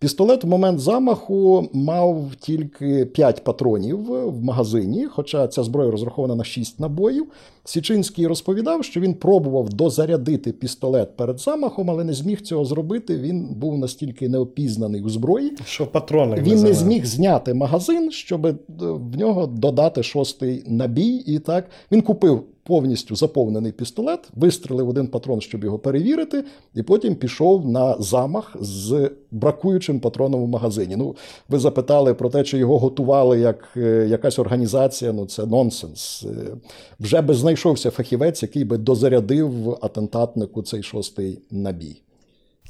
[0.00, 3.98] Пістолет в момент замаху мав тільки 5 патронів
[4.30, 7.26] в магазині, хоча ця зброя розрахована на 6 набоїв.
[7.64, 13.18] Січинський розповідав, що він пробував дозарядити пістолет перед замахом, але не зміг цього зробити.
[13.18, 15.52] Він був настільки неопізнаний у зброї.
[15.64, 16.74] Що патрони Він не визивали.
[16.74, 21.14] зміг зняти магазин, щоб е, в нього додати шостий набій.
[21.26, 26.44] І так він купив повністю заповнений пістолет, вистрелив один патрон, щоб його перевірити,
[26.74, 30.96] і потім пішов на замах з бракуючим патроном у магазині.
[30.96, 31.16] Ну,
[31.48, 35.12] ви запитали про те, чи його готували як е, якась організація.
[35.12, 36.24] Ну це нонсенс.
[36.24, 36.56] Е,
[37.00, 42.02] Вже би знайшовся фахівець, який би дозарядив атентатнику цей шостий набій.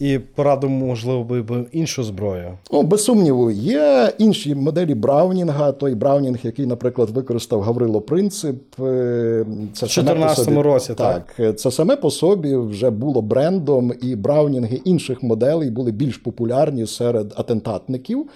[0.01, 2.59] І порадив, можливо, би іншу зброю.
[2.73, 5.73] Ну, без сумніву, є інші моделі Браунінга.
[5.73, 8.57] Той Браунінг, який, наприклад, використав Гаврило Принцип.
[8.81, 11.33] е, Це В 14-му собі- році, так.
[11.37, 11.59] так.
[11.61, 17.33] Це саме по собі вже було брендом, і Браунінги інших моделей були більш популярні серед
[17.37, 18.27] атентатників.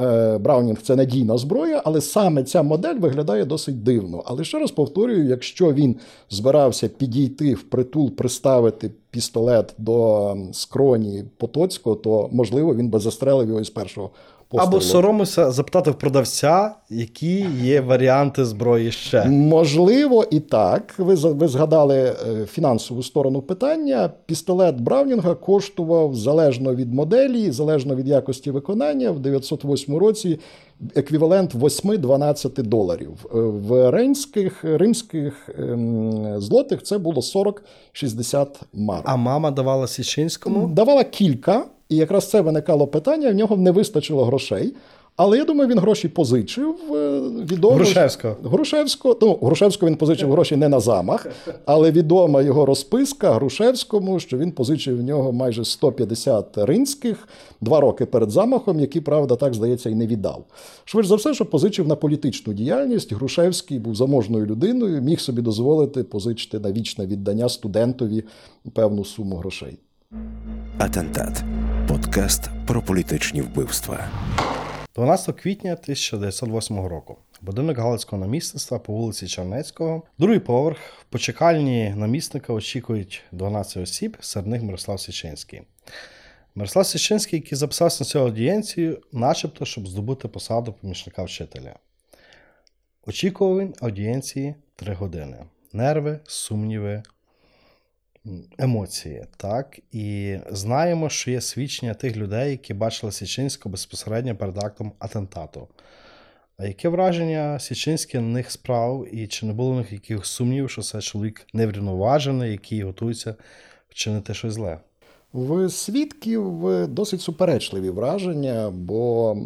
[0.00, 4.22] Е, Браунінг це надійна зброя, але саме ця модель виглядає досить дивно.
[4.26, 5.96] Але ще раз повторюю: якщо він
[6.30, 13.60] збирався підійти в притул, приставити пістолет до скроні Потоцького, то можливо він би застрелив його
[13.60, 14.10] із першого
[14.48, 14.68] пострілу.
[14.68, 19.24] Або соромився запитати в продавця, які є варіанти зброї ще.
[19.24, 20.94] Можливо, і так.
[20.98, 22.14] Ви, ви згадали е,
[22.46, 24.10] фінансову сторону питання.
[24.26, 30.38] Пістолет Браунінга коштував залежно від моделі, залежно від якості виконання в 908 році
[30.94, 33.10] еквівалент 8-12 доларів.
[33.34, 37.22] Е, В римських, римських ем, злотих це було
[37.94, 39.04] 40-60 марок.
[39.04, 40.68] А мама давала Січинському.
[40.68, 43.30] Давала кілька, і якраз це виникало питання.
[43.30, 44.74] В нього не вистачило грошей.
[45.18, 47.20] Але я думаю, він гроші позичив е,
[47.50, 47.74] відомо.
[47.74, 48.36] Грушевського.
[48.44, 49.18] Грушевського.
[49.22, 51.26] Ну, Грушевського він позичив гроші не на замах,
[51.64, 57.28] але відома його розписка Грушевському, що він позичив в нього майже 150 ринських
[57.60, 60.44] два роки перед замахом, які, правда, так здається, і не віддав.
[60.84, 63.12] Швидше за все, що позичив на політичну діяльність.
[63.12, 68.24] Грушевський був заможною людиною, міг собі дозволити позичити на вічне віддання студентові
[68.74, 69.78] певну суму грошей.
[70.78, 71.44] Атентат.
[71.88, 74.08] Подкаст про політичні вбивства.
[74.94, 77.16] 12 квітня 1908 року.
[77.40, 80.02] Будинок Галицького намісництва по вулиці Чернецького.
[80.18, 80.78] Другий поверх.
[81.00, 85.62] В почекальні намісника очікують 12 осіб, серед них Мирослав Січинський.
[86.54, 91.74] Мирослав Січинський, який записався на цю аудієнцію, начебто, щоб здобути посаду помічника вчителя.
[93.06, 95.36] Очікував він аудієнції 3 години.
[95.72, 97.02] Нерви, сумніви,
[98.58, 99.24] емоції.
[99.36, 99.78] Так?
[99.92, 105.68] І знаємо, що є свідчення тих людей, які бачили Січинського безпосередньо перед актом атентату.
[106.56, 110.70] А яке враження Січинський на них справ, і чи не було у них якихось сумнівів,
[110.70, 113.34] що це чоловік неврівноважений, який готується
[113.88, 114.78] вчинити щось зле?
[115.32, 119.36] В свідків досить суперечливі враження, бо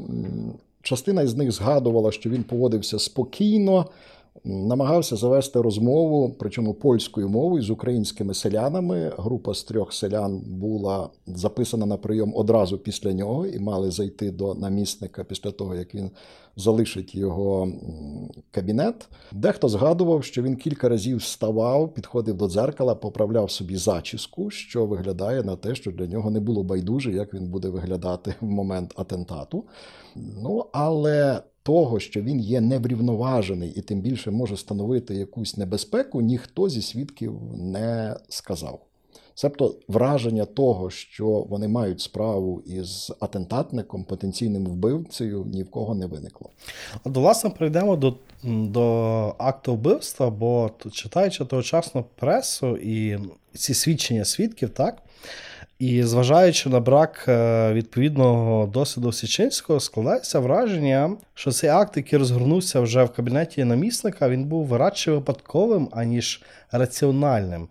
[0.82, 3.90] частина із них згадувала, що він поводився спокійно,
[4.44, 9.12] намагався завести розмову, причому польською мовою з українськими селянами.
[9.18, 14.54] Група з трьох селян була записана на прийом одразу після нього і мали зайти до
[14.54, 16.10] намісника після того, як він
[16.56, 17.72] залишить його
[18.50, 19.08] кабінет.
[19.32, 25.42] Дехто згадував, що він кілька разів вставав, підходив до дзеркала, поправляв собі зачіску, що виглядає
[25.42, 29.64] на те, що для нього не було байдуже, як він буде виглядати в момент атентату.
[30.16, 36.68] Ну але того, що він є неврівноважений і тим більше може становити якусь небезпеку, ніхто
[36.68, 38.80] зі свідків не сказав.
[39.34, 46.06] Себто враження того, що вони мають справу із атентатником, потенційним вбивцею, ні в кого не
[46.06, 46.50] виникло.
[47.04, 48.82] От, власне, прийдемо до до
[49.38, 53.18] акту вбивства, бо читаючи тогочасну пресу і
[53.54, 55.02] ці свідчення свідків, так
[55.82, 62.80] і зважаючи на брак е, відповідного досвіду Січинського, складається враження, що цей акт, який розгорнувся
[62.80, 67.68] вже в кабінеті намісника, він був радше випадковим, аніж раціональним.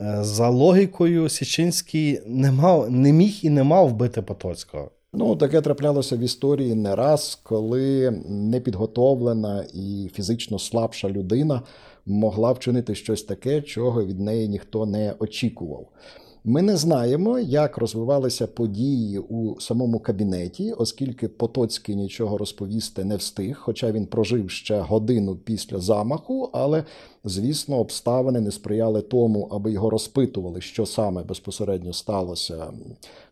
[0.00, 4.90] Е, за логікою, Січинський не мав, не міг і не мав вбити Потоцького.
[5.12, 11.62] Ну, таке траплялося в історії не раз, коли непідготовлена і фізично слабша людина
[12.06, 15.86] могла вчинити щось таке, чого від неї ніхто не очікував.
[16.44, 23.58] Ми не знаємо, як розвивалися події у самому кабінеті, оскільки Потоцький нічого розповісти не встиг,
[23.60, 26.84] хоча він прожив ще годину після замаху, але,
[27.24, 32.66] звісно, обставини не сприяли тому, аби його розпитували, що саме безпосередньо сталося,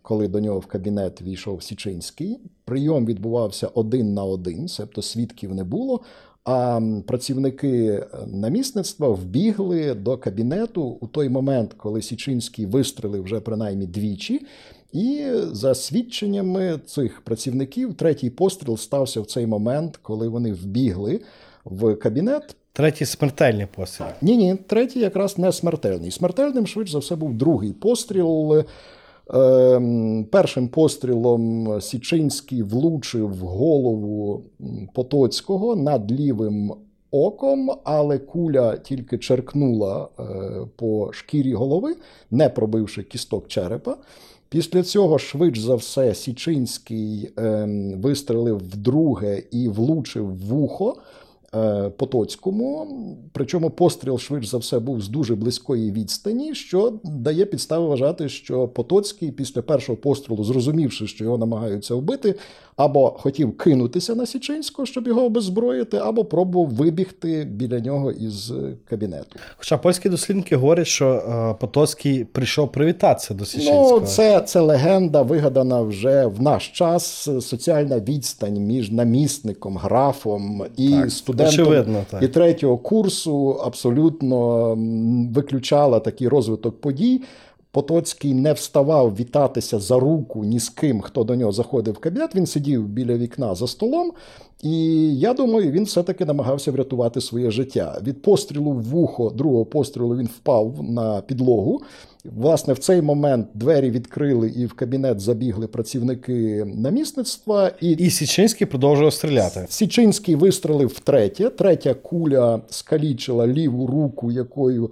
[0.02, 2.38] коли до нього в кабінет війшов Січинський.
[2.64, 6.00] Прийом відбувався один на один, себто свідків не було.
[6.46, 14.46] А працівники намісництва вбігли до кабінету у той момент, коли Січинський вистрелив вже принаймні двічі.
[14.92, 21.20] І за свідченнями цих працівників, третій постріл стався в цей момент, коли вони вбігли
[21.64, 22.56] в кабінет.
[22.72, 24.06] Третій смертельний постріл.
[24.22, 26.10] Ні, ні, третій якраз не смертельний.
[26.10, 28.64] Смертельним, швидше за все, був другий постріл.
[29.34, 34.42] Ем, першим пострілом Січинський влучив голову
[34.94, 36.72] Потоцького над лівим
[37.10, 40.22] оком, але куля тільки черкнула е,
[40.76, 41.96] по шкірі голови,
[42.30, 43.96] не пробивши кісток черепа.
[44.48, 50.96] Після цього, швидше за все, Січинський ем, вистрелив вдруге і влучив вухо.
[51.56, 52.86] Е, Потоцькому,
[53.32, 58.68] причому постріл, швидше за все, був з дуже близької відстані, що дає підстави вважати, що
[58.68, 62.34] Потоцький після першого пострілу, зрозумівши, що його намагаються вбити,
[62.76, 68.52] або хотів кинутися на Січинського, щоб його обезброїти, або пробував вибігти біля нього із
[68.88, 69.38] кабінету.
[69.56, 74.00] Хоча польські дослідники говорять, що е, Потоцький прийшов привітатися до Січинського.
[74.00, 77.28] Ну, це, це легенда, вигадана вже в наш час.
[77.40, 81.10] Соціальна відстань між намісником, графом і так,
[81.46, 82.22] студентом очевидно, так.
[82.22, 84.74] і третього курсу абсолютно
[85.34, 87.22] виключала такий розвиток подій.
[87.70, 92.34] Потоцький не вставав вітатися за руку ні з ким, хто до нього заходив в кабінет.
[92.34, 94.12] Він сидів біля вікна за столом,
[94.62, 94.74] і
[95.18, 97.98] я думаю, він все-таки намагався врятувати своє життя.
[98.02, 101.80] Від пострілу в вухо, другого пострілу він впав на підлогу.
[102.36, 107.70] Власне, в цей момент двері відкрили і в кабінет забігли працівники намісництва.
[107.80, 109.66] І і Січинський продовжував стріляти.
[109.68, 111.50] Січинський вистрелив втретє.
[111.50, 114.90] Третя куля скалічила ліву руку, якою.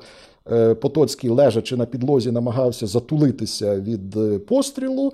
[0.53, 5.13] Е, Потоцький, лежачи на підлозі, намагався затулитися від е, пострілу.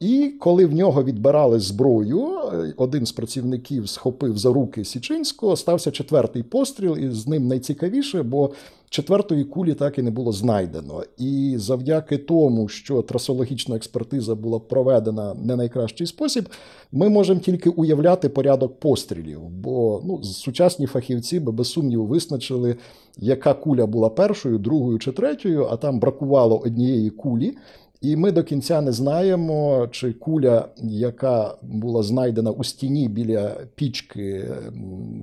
[0.00, 5.90] І коли в нього відбирали зброю, е, один з працівників схопив за руки Січинського, стався
[5.90, 8.50] четвертий постріл, і з ним найцікавіше, бо
[8.92, 11.02] четвертої кулі так і не було знайдено.
[11.18, 16.48] І завдяки тому, що трасологічна експертиза була проведена не найкращий спосіб,
[16.92, 19.40] ми можемо тільки уявляти порядок пострілів.
[19.40, 22.76] Бо ну, сучасні фахівці би без сумніву визначили,
[23.18, 27.56] яка куля була першою, другою чи третьою, а там бракувало однієї кулі.
[28.00, 34.44] І ми до кінця не знаємо, чи куля, яка була знайдена у стіні біля пічки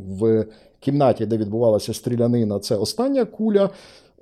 [0.08, 0.46] в
[0.80, 3.70] кімнаті, де відбувалася стрілянина, це остання куля.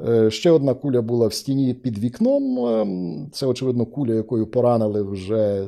[0.08, 2.60] Е, ще одна куля була в стіні під вікном.
[2.66, 5.66] Ем, це, очевидно, куля, якою поранили вже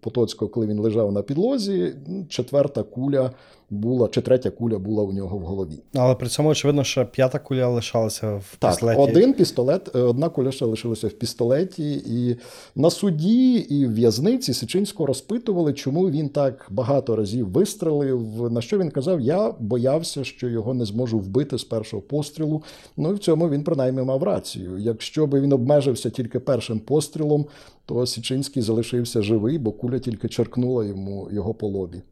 [0.00, 1.94] Потоцького, коли він лежав на підлозі.
[2.28, 3.30] Четверта куля
[3.70, 5.78] була, чи третя куля була у нього в голові.
[5.94, 9.00] Але при цьому, очевидно, що п'ята куля лишалася в так, пістолеті.
[9.00, 11.92] Один пістолет, е, одна куля ще лишилася в пістолеті.
[12.06, 12.36] І
[12.76, 18.52] на суді і в в'язниці Сичинського розпитували, чому він так багато разів вистрелив.
[18.52, 22.62] На що він казав: Я боявся, що його не зможу вбити з першого пострілу.
[22.96, 24.78] Ну і в цьому він принаймні мав рацію.
[24.78, 27.46] Якщо би він обмежився тільки першим пострілом,
[27.86, 32.02] то Січинський залишився живий, бо куля тільки черкнула йому його по лобі.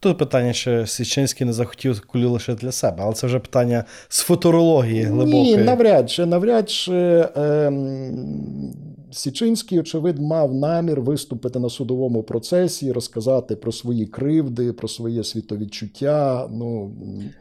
[0.00, 4.20] Тут питання, що Січинський не захотів кулю лише для себе, але це вже питання з
[4.20, 5.56] футурології глибокої.
[5.56, 8.72] Ні, навряд чи, навряд чи ем,
[9.16, 16.48] Січинський, очевидь, мав намір виступити на судовому процесі, розказати про свої кривди, про своє світовідчуття.
[16.52, 16.92] Ну,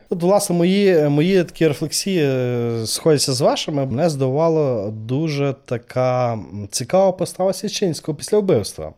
[0.09, 3.85] От, власне, мої, мої такі рефлексії е, сходяться з вашими.
[3.85, 6.39] Мене здивувала дуже така
[6.69, 8.93] цікава постава Січинського після вбивства.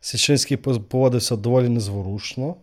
[0.00, 0.56] Січинський
[0.88, 2.54] поводився доволі незворушно,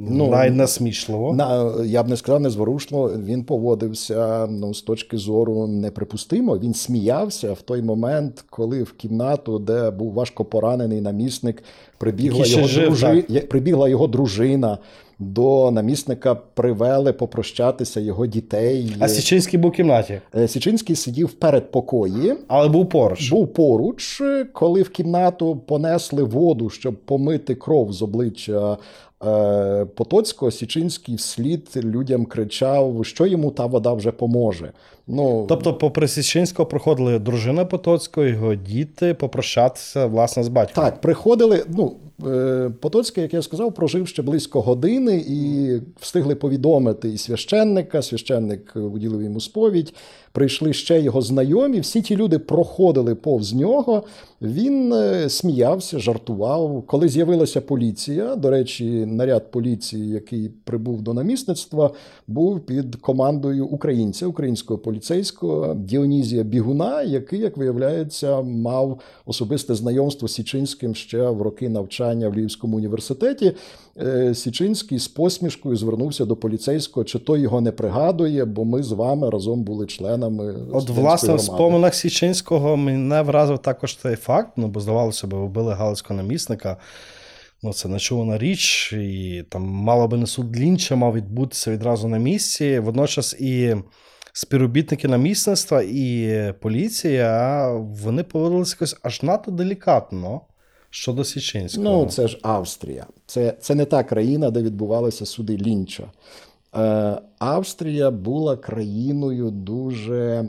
[0.00, 1.32] Ну, Найнасмішливо.
[1.32, 1.34] насмішливо.
[1.34, 6.58] На, я б не сказав незворушно, він поводився ну, з точки зору неприпустимо.
[6.58, 11.62] Він сміявся в той момент, коли в кімнату, де був важко поранений намісник,
[11.98, 13.22] прибігла, його, жив, дружи...
[13.40, 14.78] прибігла його дружина.
[15.18, 18.96] До намісника привели попрощатися його дітей.
[19.00, 23.30] А Січинський був в кімнаті, Е, Січинський сидів в передпокої, але був поруч.
[23.30, 28.78] був поруч, е, коли в кімнату понесли воду, щоб помити кров з обличчя
[29.26, 30.50] е, Потоцького.
[30.50, 34.72] Січинський вслід людям кричав, що йому та вода вже поможе.
[35.08, 40.84] Ну, Тобто, попри Січинського приходили дружина Потоцького, його діти попрощатися власне з батьком.
[40.84, 41.64] Так, приходили.
[41.68, 41.96] Ну,
[42.26, 48.02] е, Потоцький, як я сказав, прожив ще близько години і встигли повідомити і священника.
[48.02, 49.94] Священник уділив йому сповідь.
[50.38, 51.80] Прийшли ще його знайомі.
[51.80, 54.02] Всі ті люди проходили повз нього.
[54.42, 56.82] Він е, сміявся, жартував.
[56.86, 61.90] Коли з'явилася поліція, до речі, наряд поліції, який прибув до намісництва,
[62.26, 70.32] був під командою українця, українського поліцейського Діонізія Бігуна, який, як виявляється, мав особисте знайомство з
[70.32, 73.52] Січинським ще в роки навчання в Львівському університеті.
[74.00, 78.92] Е, Січинський з посмішкою звернувся до поліцейського, чи той його не пригадує, бо ми з
[78.92, 80.27] вами разом були членами.
[80.28, 84.52] От, студентської власне, в споминах Січинського мене вразив також цей факт.
[84.56, 86.76] Ну, бо здавалося б, вбили галицького намісника.
[87.62, 92.18] Ну, це нечувана річ, і там мало би не суд Лінча мав відбутися відразу на
[92.18, 92.78] місці.
[92.78, 93.76] Водночас і
[94.32, 100.40] співробітники намісництва, і поліція вони поводилися якось аж надто делікатно
[100.90, 101.84] щодо Січинського.
[101.84, 103.06] Ну, це ж Австрія.
[103.26, 106.04] Це, це не та країна, де відбувалися суди Лінча.
[106.78, 110.48] Е, Австрія була країною дуже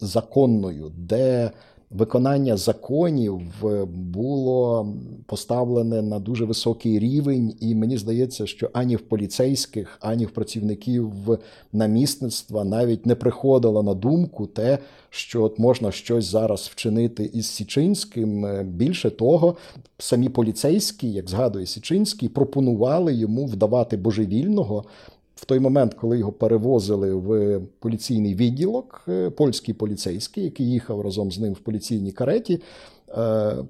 [0.00, 1.50] законною, де
[1.94, 4.88] виконання законів е, було
[5.26, 11.12] поставлене на дуже високий рівень, і мені здається, що ані в поліцейських, ані в працівників
[11.72, 14.78] намісництва навіть не приходило на думку те,
[15.10, 18.46] що от можна щось зараз вчинити із Січинським.
[18.46, 19.56] Е, Більше того,
[19.98, 24.84] самі поліцейські, як згадує Січинський, пропонували йому вдавати божевільного.
[25.44, 31.32] В той момент, коли його перевозили в поліційний відділок, е, польський поліцейський, який їхав разом
[31.32, 32.60] з ним в поліційній кареті,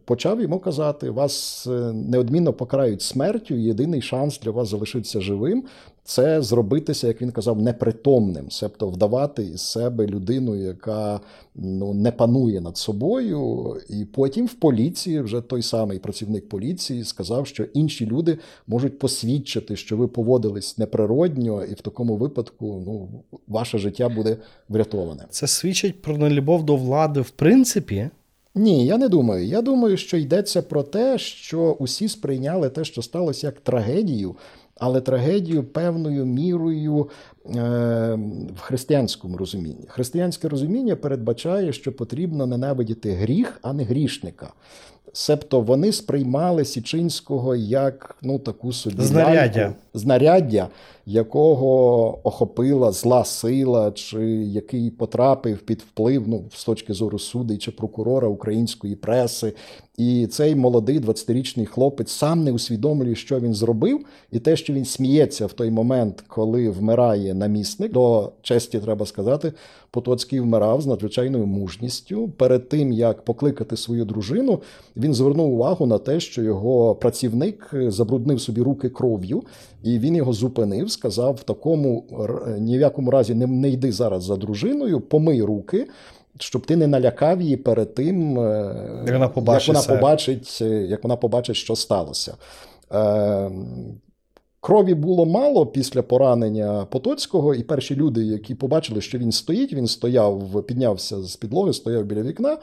[0.04, 3.54] почав йому казати: вас е, неодмінно покарають смертю.
[3.54, 5.64] Єдиний шанс для вас залишитися живим
[6.04, 11.20] це зробитися, як він казав, непритомним, себто вдавати із себе людину, яка
[11.54, 13.76] ну, не панує над собою.
[13.88, 19.76] І потім в поліції, вже той самий працівник поліції, сказав, що інші люди можуть посвідчити,
[19.76, 23.08] що ви поводились неприродньо, і в такому випадку ну,
[23.48, 24.36] ваше життя буде
[24.68, 25.26] врятоване.
[25.30, 28.10] Це свідчить про нелюбов до влади в принципі.
[28.54, 29.46] Ні, я не думаю.
[29.46, 34.36] Я думаю, що йдеться про те, що усі сприйняли те, що сталося як трагедію,
[34.76, 37.08] але трагедію певною мірою
[37.46, 37.50] е,
[38.56, 39.84] в християнському розумінні.
[39.88, 44.52] Християнське розуміння передбачає, що потрібно ненавидіти гріх, а не грішника.
[45.12, 49.74] Себто вони сприймали Січинського як ну таку собі Знаряддя.
[49.94, 50.68] Знаряддя,
[51.06, 57.70] якого охопила зла сила, чи який потрапив під вплив ну, з точки зору судей чи
[57.70, 59.52] прокурора української преси.
[59.96, 64.84] І цей молодий 20-річний хлопець сам не усвідомлює, що він зробив, і те, що він
[64.84, 69.52] сміється в той момент, коли вмирає намісник, до честі треба сказати,
[69.94, 72.28] Потоцький вмирав з надзвичайною мужністю.
[72.28, 74.60] Перед тим як покликати свою дружину,
[74.96, 79.42] він звернув увагу на те, що його працівник забруднив собі руки кров'ю,
[79.84, 82.04] і він його зупинив, сказав: в такому
[82.58, 85.86] ні в якому разі не, не йди зараз за дружиною, помий руки.
[86.38, 90.66] Щоб ти не налякав її перед тим, е, Як вона побачить як вона побачить, е,
[90.66, 92.34] як вона побачить, що сталося.
[92.92, 93.50] Е,
[94.64, 99.86] Крові було мало після поранення Потоцького, і перші люди, які побачили, що він стоїть, він
[99.86, 102.52] стояв, піднявся з підлоги, стояв біля вікна.
[102.52, 102.56] е,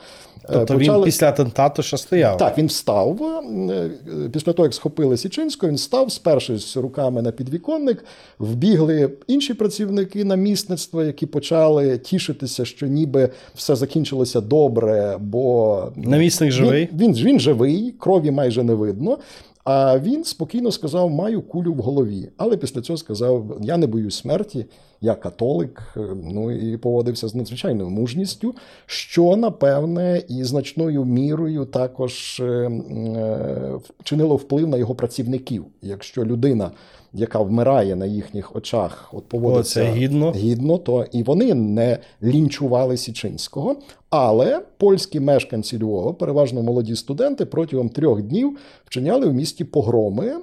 [0.53, 2.37] Тобто він після атентату ще стояв.
[2.37, 3.21] Так, він встав.
[3.69, 3.89] е,
[4.31, 8.05] Після того, як схопили Січинського, він став, спершись руками на підвіконник.
[8.39, 16.89] Вбігли інші працівники намісництва, які почали тішитися, що ніби все закінчилося добре, бо Намісник живий.
[16.93, 19.17] Він, він, він живий, крові майже не видно.
[19.63, 22.29] А він спокійно сказав: маю кулю в голові.
[22.37, 24.65] Але після цього сказав: Я не боюсь смерті,
[25.01, 25.81] я католик.
[25.97, 28.55] е, Ну і поводився з надзвичайною мужністю,
[28.85, 35.65] що напевне і значною мірою також е, е, чинило вплив на його працівників.
[35.81, 36.71] Якщо людина,
[37.13, 40.31] яка вмирає на їхніх очах, от поводиться О, це гідно.
[40.31, 43.75] гідно, то і вони не лінчували Січинського.
[44.09, 50.33] Але польські мешканці Львова, переважно молоді студенти, протягом трьох днів вчиняли в місті погроми.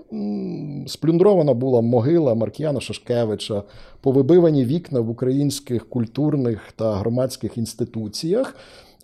[0.87, 3.63] Сплюндрована була могила Маркіяна Шашкевича,
[4.01, 8.57] повибивані вікна в українських культурних та громадських інституціях.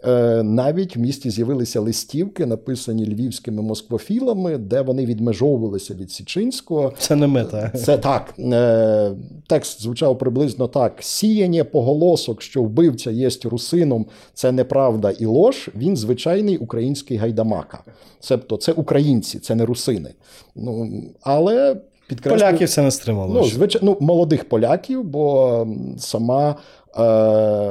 [0.07, 6.92] Е, Навіть в місті з'явилися листівки, написані львівськими москвофілами, де вони відмежовувалися від Січинського.
[6.98, 7.68] Це не ми, та.
[7.70, 8.34] Це так.
[8.38, 9.11] Е,
[9.46, 15.70] текст звучав приблизно так: сіяння поголосок, що вбивця є русином, це неправда і лож.
[15.76, 17.82] Він звичайний український гайдамака.
[18.20, 20.11] Себто це українці, це не русини.
[20.55, 21.76] Ну, але
[22.09, 23.34] підкреслю, Поляків це не стримало.
[23.34, 25.66] Ну, звичайно, ну, молодих поляків, бо
[25.98, 26.57] сама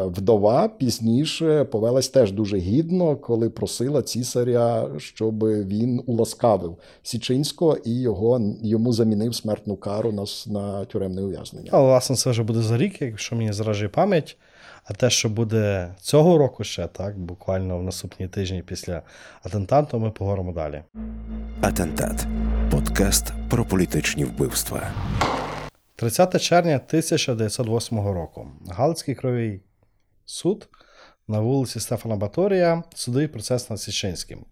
[0.05, 8.41] вдова пізніше повелась теж дуже гідно, коли просила цісаря, щоб він уласкавив Січинського і його,
[8.61, 11.69] йому замінив смертну кару на, на тюремне ув'язнення.
[11.73, 14.37] Але, власне, це вже буде за рік, якщо мені зражує пам'ять.
[14.85, 19.01] А те, що буде цього року ще, так, буквально в наступні тижні після
[19.43, 20.83] атентату, ми поговоримо далі.
[21.61, 22.27] Атентат.
[22.71, 24.91] Подкаст про політичні вбивства.
[26.03, 28.47] 30 червня 1908 року.
[28.67, 29.61] Галицький кровий
[30.25, 30.69] суд
[31.27, 34.45] на вулиці Стефана Баторія, судовий процес над Січинським.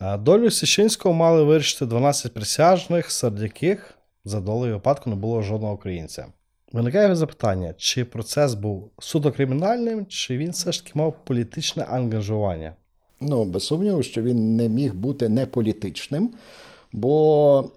[0.00, 5.74] Е, Долю Січинського мали вирішити 12 присяжних, серед яких за долею випадку не було жодного
[5.74, 6.26] українця.
[6.72, 12.72] Виникає запитання, чи процес був суто кримінальним, чи він все ж таки мав політичне ангажування?
[13.20, 16.34] Ну, без сумніву, що він не міг бути неполітичним,
[16.92, 17.70] бо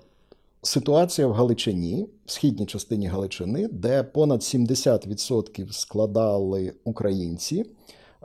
[0.61, 7.65] ситуація в Галичині, в східній частині Галичини, де понад 70% складали українці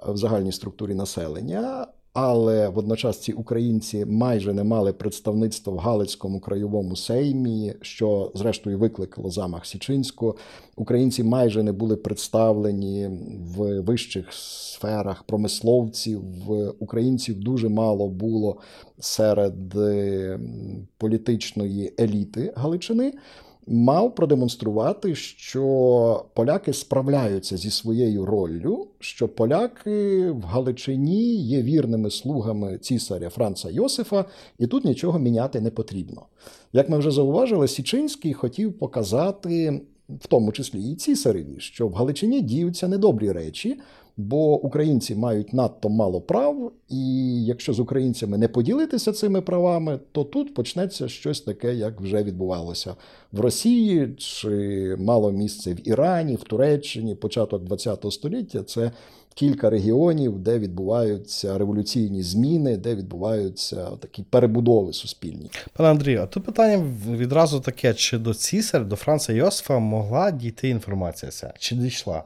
[0.06, 1.86] в загальній структурі населення.
[2.14, 9.30] Але водночас ці українці майже не мали представництва в Галицькому краєвому сеймі, що зрештою викликало
[9.30, 10.36] замах Січинського.
[10.76, 13.10] Українці майже не були представлені
[13.56, 16.22] в вищих сферах промисловців.
[16.78, 18.56] Українців дуже мало було
[19.00, 19.54] серед
[20.98, 23.12] політичної еліти Галичини.
[23.66, 32.78] Мав продемонструвати, що поляки справляються зі своєю роллю, що поляки в Галичині є вірними слугами
[32.78, 34.24] цісаря Франца Йосифа,
[34.58, 36.22] і тут нічого міняти не потрібно.
[36.72, 42.40] Як ми вже зауважили, Січинський хотів показати, в тому числі і цісареві, що в Галичині
[42.40, 43.80] діються недобрі речі,
[44.16, 50.24] бо українці мають надто мало прав, і якщо з українцями не поділитися цими правами, то
[50.24, 52.94] тут почнеться щось таке, як вже відбувалося
[53.32, 58.62] в Росії, чи мало місце в Ірані, в Туреччині, початок ХХ століття.
[58.62, 58.90] Це
[59.34, 65.50] кілька регіонів, де відбуваються революційні зміни, де відбуваються такі перебудови суспільні.
[65.72, 70.68] Пане Андрію, а тут питання відразу таке: чи до цісаря, до Франца Йосифа могла дійти
[70.68, 71.52] інформація ця?
[71.58, 72.24] Чи дійшла?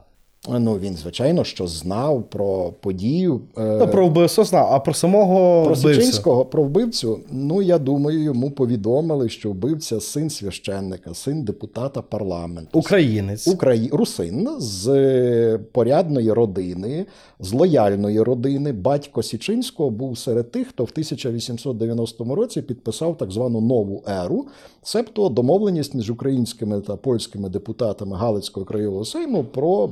[0.59, 3.41] Ну він, звичайно, що знав про подію.
[3.57, 5.75] Ну, про вбивство знав, а про самого Про?
[5.75, 12.79] Січинського, про вбивцю, ну я думаю, йому повідомили, що вбивця син священника, син депутата парламенту.
[12.79, 13.47] Українець.
[13.47, 13.89] Украї...
[13.93, 17.05] Русин з е, порядної родини,
[17.39, 18.73] з лояльної родини.
[18.73, 24.47] Батько Січинського був серед тих, хто в 1890 році підписав так звану нову еру,
[24.83, 29.87] себто домовленість між українськими та польськими депутатами Галицького краєвого сейму про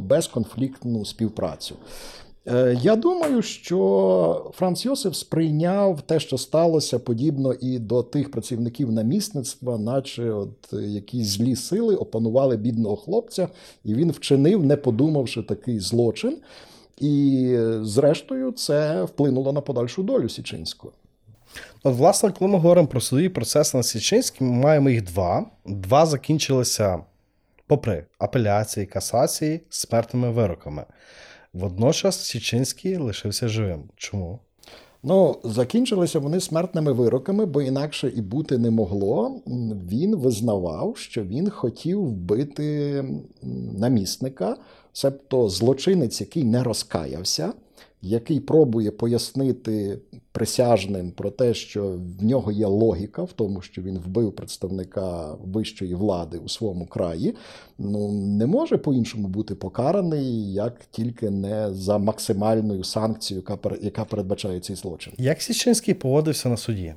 [0.47, 1.75] безконфліктну співпрацю.
[2.47, 8.91] Е, Я думаю, що Франц Йосиф сприйняв те, що сталося, подібно і до тих працівників
[8.91, 13.47] намісництва, наче от якісь злі сили опанували бідного хлопця,
[13.83, 16.37] і він вчинив, не подумавши такий злочин.
[16.97, 20.93] І, зрештою, це вплинуло на подальшу долю Січинського.
[21.83, 25.45] От, власне, коли ми говоримо про судові процеси на Січинському, ми маємо їх два.
[25.65, 26.99] Два закінчилися,
[27.67, 30.85] попри апеляції, касації, смертними вироками.
[31.53, 33.83] Водночас Січинський лишився живим.
[33.95, 34.39] Чому?
[35.03, 39.41] Ну, закінчилися вони смертними вироками, бо інакше і бути не могло.
[39.89, 43.03] Він визнавав, що він хотів вбити
[43.77, 44.57] намісника,
[44.93, 47.53] себто злочинець, який не розкаявся,
[48.01, 49.99] який пробує пояснити
[50.31, 55.95] присяжним про те, що в нього є логіка в тому, що він вбив представника вищої
[55.95, 57.35] влади у своєму краї.
[57.77, 64.59] Ну не може по-іншому бути покараний, як тільки не за максимальною санкцією, яка яка передбачає
[64.59, 65.13] цей злочин.
[65.17, 66.93] Як Січинський поводився на суді?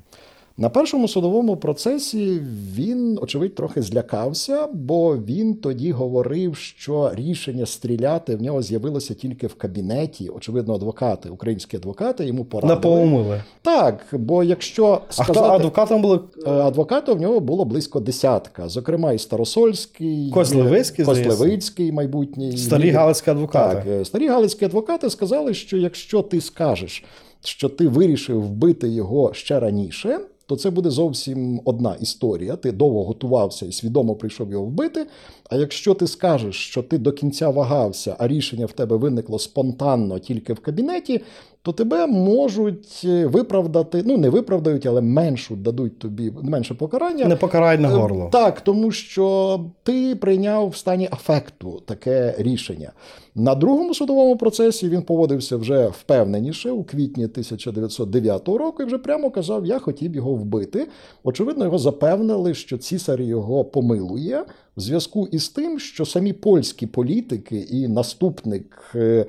[0.57, 2.41] На першому судовому процесі
[2.75, 9.47] він, очевидь, трохи злякався, бо він тоді говорив, що рішення стріляти в нього з'явилося тільки
[9.47, 10.29] в кабінеті.
[10.29, 12.75] Очевидно, адвокати, українські адвокати йому порадили.
[12.75, 13.43] Наповнили.
[13.63, 16.21] Так, бо якщо А хто адвокатом були?
[16.47, 18.69] Е, адвокатів в нього було близько десятка.
[18.69, 23.75] Зокрема, і Старосольський, Козлевицький, Козлевицький, майбутній Старі галицькі адвокати.
[23.75, 27.05] Так, е, старі галицькі адвокати сказали, що якщо ти скажеш,
[27.45, 30.21] що ти вирішив вбити його ще раніше.
[30.51, 32.57] То це буде зовсім одна історія.
[32.57, 35.07] Ти довго готувався і свідомо прийшов його вбити.
[35.51, 40.19] А якщо ти скажеш, що ти до кінця вагався, а рішення в тебе виникло спонтанно
[40.19, 41.21] тільки в кабінеті,
[41.63, 47.27] то тебе можуть е, виправдати, ну не виправдають, але меншу дадуть тобі менше покарання.
[47.27, 48.29] Не покарають на Е, горло.
[48.33, 52.93] Так, тому що ти прийняв в стані афекту таке рішення.
[53.35, 59.31] На другому судовому процесі він поводився вже впевненіше у квітні 1909 року і вже прямо
[59.31, 60.89] казав: Я хотів його вбити.
[61.23, 64.45] Очевидно, його запевнили, що цісар його помилує
[64.77, 68.93] в зв'язку із тим, що самі польські політики і наступник.
[68.95, 69.27] е,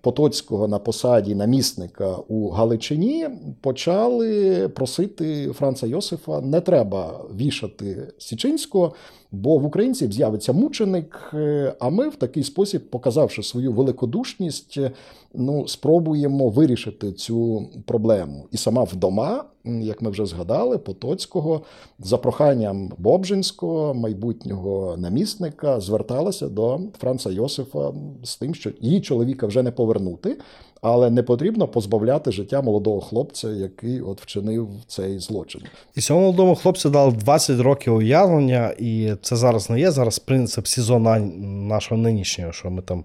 [0.00, 3.28] Потоцького на посаді намісника у Галичині
[3.60, 8.94] почали просити Франца Йосифа: не треба вішати Січинського,
[9.32, 11.30] бо в українців з'явиться мученик.
[11.34, 14.90] е, А ми в такий спосіб, показавши свою великодушність, е,
[15.34, 18.46] ну спробуємо вирішити цю проблему.
[18.50, 21.62] І сама вдома, як ми вже згадали, Потоцького
[21.98, 29.62] за проханням Бобжинського, майбутнього намісника, зверталася до Франца Йосифа з тим, що її чоловіка вже
[29.62, 30.38] не повернути,
[30.82, 35.60] але не потрібно позбавляти життя молодого хлопця, який от вчинив цей злочин.
[35.96, 40.66] І цьому молодому хлопцю дали 20 років уявлення, і це зараз не є зараз принцип
[40.66, 41.32] сезону
[41.68, 43.04] нашого нинішнього, що ми там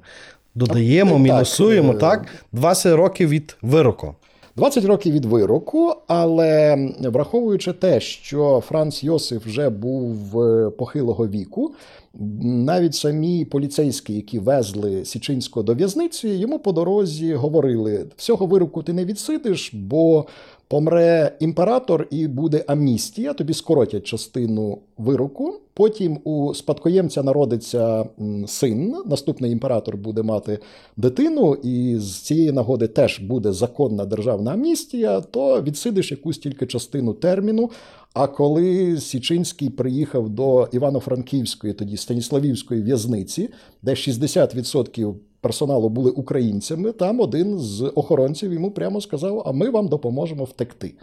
[0.56, 1.94] додаємо, Так, мінусуємо.
[1.94, 4.16] е, Так, 20 років від вироку.
[4.56, 11.72] 20 років від вироку, але враховуючи те, що Франц Йосиф вже був е, похилого віку,
[12.42, 18.94] навіть самі поліцейські, які везли Січинського до в'язниці, йому по дорозі говорили: всього вироку ти
[18.94, 20.26] не відсидиш, бо
[20.68, 25.54] помре імператор і буде амністія, тобі скоротять частину вироку.
[25.74, 28.06] Потім у спадкоємця народиться
[28.48, 30.60] син, наступний імператор буде мати
[30.98, 37.14] дитину, і з цієї нагоди теж буде законна державна амністія, то відсидиш якусь тільки частину
[37.14, 37.70] терміну.
[38.14, 43.50] А коли Січинський приїхав до Івано-Франківської, тоді Станіславівської в'язниці,
[43.82, 49.88] де 60% персоналу були українцями, там один з охоронців йому прямо сказав: А ми вам
[49.88, 50.94] допоможемо втекти.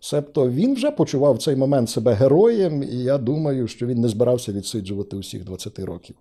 [0.00, 4.08] Себто він вже почував в цей момент себе героєм, і я думаю, що він не
[4.08, 6.16] збирався відсиджувати усіх 20 років.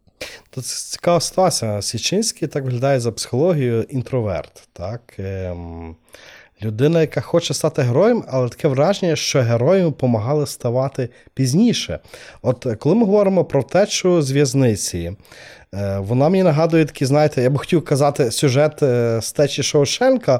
[0.51, 1.81] Це цікава ситуація.
[1.81, 4.67] Січинський так виглядає за психологією інтроверт.
[4.73, 5.13] Так?
[5.17, 5.95] Ем,
[6.63, 11.99] людина, яка хоче стати героєм, але таке враження, що героям допомагали ставати пізніше.
[12.41, 15.11] От е, коли ми говоримо про втечу з в'язниці,
[15.73, 20.39] е, вона мені нагадує такі, знаєте, я б хотів казати сюжет е, з течі Шоушенка,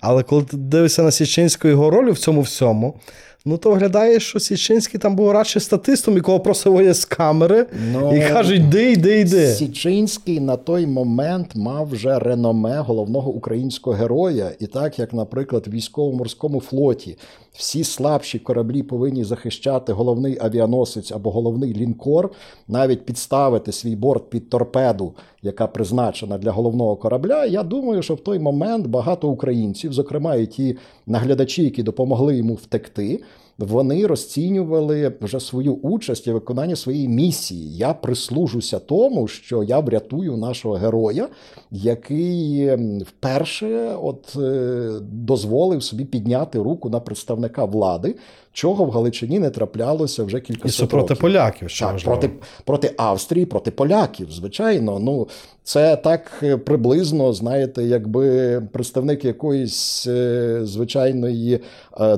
[0.00, 3.00] але коли ти дивишся на Січинську його роль в цьому всьому.
[3.44, 8.16] Ну, то виглядає, що Січинський там був радше статистом, якого просто воє з камери Ну,
[8.16, 9.46] і кажуть, йди, йди, йди.
[9.46, 15.70] Січинський на той момент мав вже реноме головного українського героя, і так як, наприклад, в
[15.70, 17.18] військово-морському флоті
[17.52, 22.30] всі слабші кораблі повинні захищати головний авіаносець або головний лінкор,
[22.68, 27.44] навіть підставити свій борт під торпеду, яка призначена для головного корабля.
[27.46, 30.76] Я думаю, що в той момент багато українців, зокрема і ті
[31.06, 33.22] наглядачі, які допомогли йому втекти.
[33.58, 37.76] Вони розцінювали вже свою участь і виконання своєї місії.
[37.76, 41.28] Я прислужуся тому, що я врятую нашого героя,
[41.72, 48.14] який ем, вперше от е, дозволив собі підняти руку на представника влади,
[48.52, 51.18] чого в Галичині не траплялося вже кілька І супроти років.
[51.20, 52.30] поляків, що Так, проти,
[52.64, 54.98] проти Австрії, проти поляків, звичайно.
[54.98, 55.28] Ну,
[55.64, 61.60] це так е, приблизно, знаєте, якби представник якоїсь е, звичайної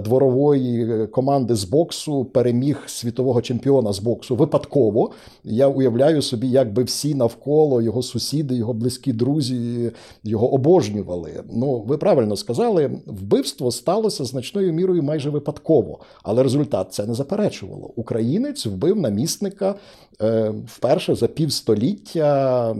[0.00, 5.10] дворової команди з боксу переміг світового чемпіона з боксу випадково.
[5.44, 9.43] Я уявляю собі, якби всі навколо його сусіди, його близькі друзі
[10.24, 11.44] його обожнювали.
[11.52, 17.92] Ну, ви правильно сказали, вбивство сталося значною мірою майже випадково, але результат це не заперечувало.
[17.96, 19.74] Українець вбив намісника
[20.22, 22.72] е, вперше за півстоліття.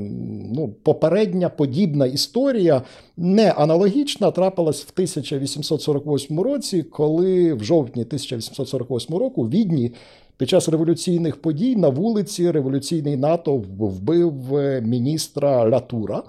[0.55, 2.83] Ну, попередня подібна історія
[3.17, 9.93] не аналогічна трапилась в 1848 році, коли в жовтні 1848 року в Відні
[10.37, 16.23] під час революційних подій на вулиці революційний НАТО вбив е, міністра Латура.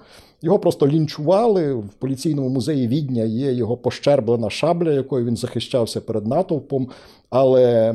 [0.46, 3.24] Його просто лінчували в поліційному музеї Відня.
[3.24, 6.88] Є його пощерблена шабля, якою він захищався перед натовпом.
[7.30, 7.94] Але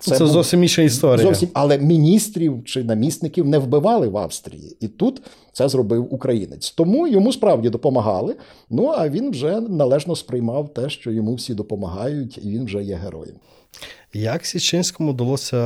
[0.00, 1.26] це, це зовсім інша історія.
[1.26, 5.22] Зовсім, але міністрів чи намісників не вбивали в Австрії, і тут
[5.52, 6.70] це зробив українець.
[6.70, 8.36] Тому йому справді допомагали.
[8.70, 12.94] Ну а він вже належно сприймав те, що йому всі допомагають, і він вже є
[12.94, 13.36] героєм.
[14.12, 15.58] Як Січинському вдалося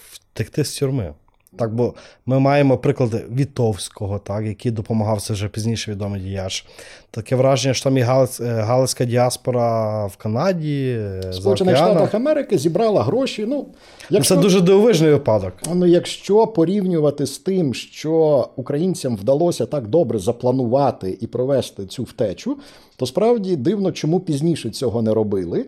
[0.00, 1.14] втекти з тюрми?
[1.56, 1.94] Так, бо
[2.26, 6.66] ми маємо приклади Вітовського, так, який допомагав це вже пізніше відомий діяч.
[7.10, 10.98] Таке враження, що там і Галиць, е, Галицька діаспора в Канаді.
[10.98, 13.44] В е, Сполучених Штатах Америки зібрала гроші.
[13.48, 13.66] Ну,
[14.10, 14.34] якщо...
[14.34, 15.52] Це дуже дивовижний випадок.
[15.74, 22.58] Ну, Якщо порівнювати з тим, що українцям вдалося так добре запланувати і провести цю втечу,
[22.96, 25.66] то справді дивно, чому пізніше цього не робили.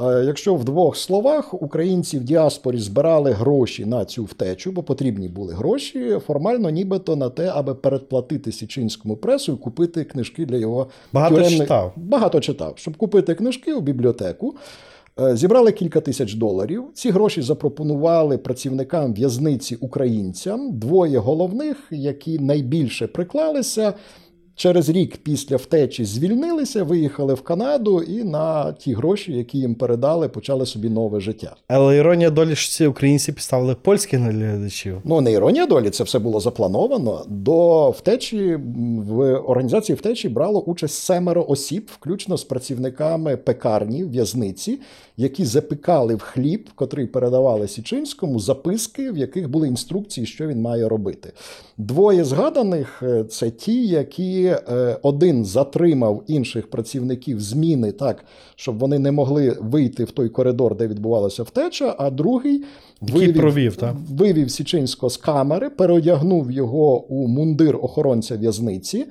[0.00, 5.54] Якщо в двох словах українці в діаспорі збирали гроші на цю втечу, бо потрібні були
[5.54, 11.34] гроші, формально нібито на те, аби передплатити січинському пресу і купити книжки для його багато
[11.34, 11.60] тюремних...
[11.60, 11.92] читав.
[11.96, 14.54] Багато читав, щоб купити книжки у бібліотеку.
[15.20, 16.84] Е, зібрали кілька тисяч доларів.
[16.94, 20.72] Ці гроші запропонували працівникам в'язниці українцям.
[20.72, 23.94] Двоє головних, які найбільше приклалися,
[24.56, 30.28] Через рік після втечі звільнилися, виїхали в Канаду і на ті гроші, які їм передали,
[30.28, 31.56] почали собі нове життя.
[31.68, 34.98] Але іронія долі що ці українці підставили польських наглядачів.
[35.04, 37.24] Ну не іронія долі, це все було заплановано.
[37.28, 38.58] До втечі
[39.08, 44.78] в організації втечі брало участь семеро осіб, включно з працівниками пекарні в'язниці,
[45.16, 50.88] які запікали в хліб, котрий передавали Січинському, записки, в яких були інструкції, що він має
[50.88, 51.32] робити.
[51.78, 58.24] Двоє згаданих е, це ті, які е, один затримав інших працівників зміни так,
[58.56, 62.64] щоб вони не могли вийти в той коридор, де відбувалася втеча, а другий
[63.00, 63.94] вивів, провів, так?
[64.10, 69.06] вивів Січинського з камери, переодягнув його у мундир охоронця в'язниці.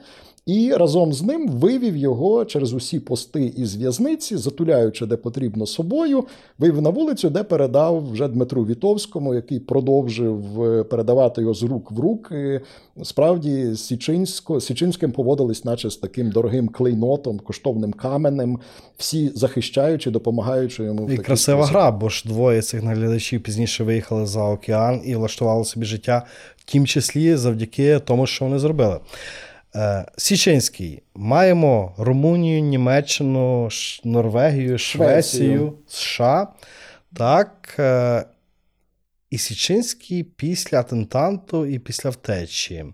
[0.46, 6.26] І разом з ним вивів його через усі пости із в'язниці, затуляючи де потрібно собою,
[6.60, 11.92] вивів на вулицю, де передав вже Дмитру Вітовському, який продовжив е, передавати його з рук
[11.92, 12.62] в руки.
[13.04, 18.60] Справді, Січинсько, Січинським поводились, наче з таким дорогим клейнотом, коштовним каменем,
[18.98, 21.10] всі захищаючи, допомагаючи йому.
[21.10, 21.76] І красива спосіб.
[21.76, 26.26] гра, бо ж двоє цих наглядачів пізніше виїхали за океан і влаштували собі життя,
[26.58, 29.00] в тім числі завдяки тому, що вони зробили.
[29.76, 31.04] Е, Січинський.
[31.16, 33.70] Маємо Румунію, Німеччину,
[34.04, 35.74] Норвегію, Швецію, Швецію.
[35.88, 36.48] США.
[37.14, 37.76] Так.
[37.80, 38.26] Е,
[39.30, 42.86] і Січинський після атентанту і після втечі.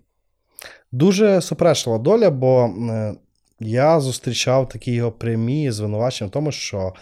[0.92, 3.16] Дуже суперечлива доля, бо е,
[3.60, 6.94] я зустрічав такі його прямі звинувачення в тому, що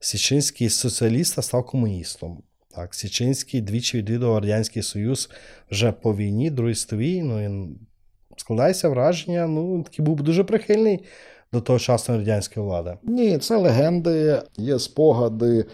[0.00, 2.42] Січинський з соціаліста став комуністом.
[2.74, 5.30] Так, Січинський двічі відвідував Радянський Союз
[5.70, 7.22] вже по війні, Другій світовій.
[7.22, 7.78] Ну, він
[8.42, 11.00] складається враження, ну, такий був дуже прихильний
[11.52, 12.94] до того часу радянської влади.
[13.02, 15.64] Ні, це легенди, є спогади.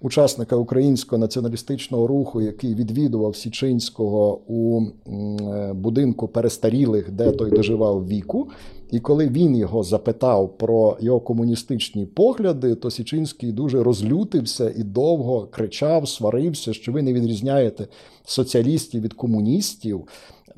[0.00, 8.48] Учасника українського націоналістичного руху, який відвідував Січинського у е, будинку перестарілих, де той доживав віку.
[8.90, 15.48] І коли він його запитав про його комуністичні погляди, то Січинський дуже розлютився і довго
[15.50, 17.86] кричав, сварився, що ви не відрізняєте
[18.24, 20.04] соціалістів від комуністів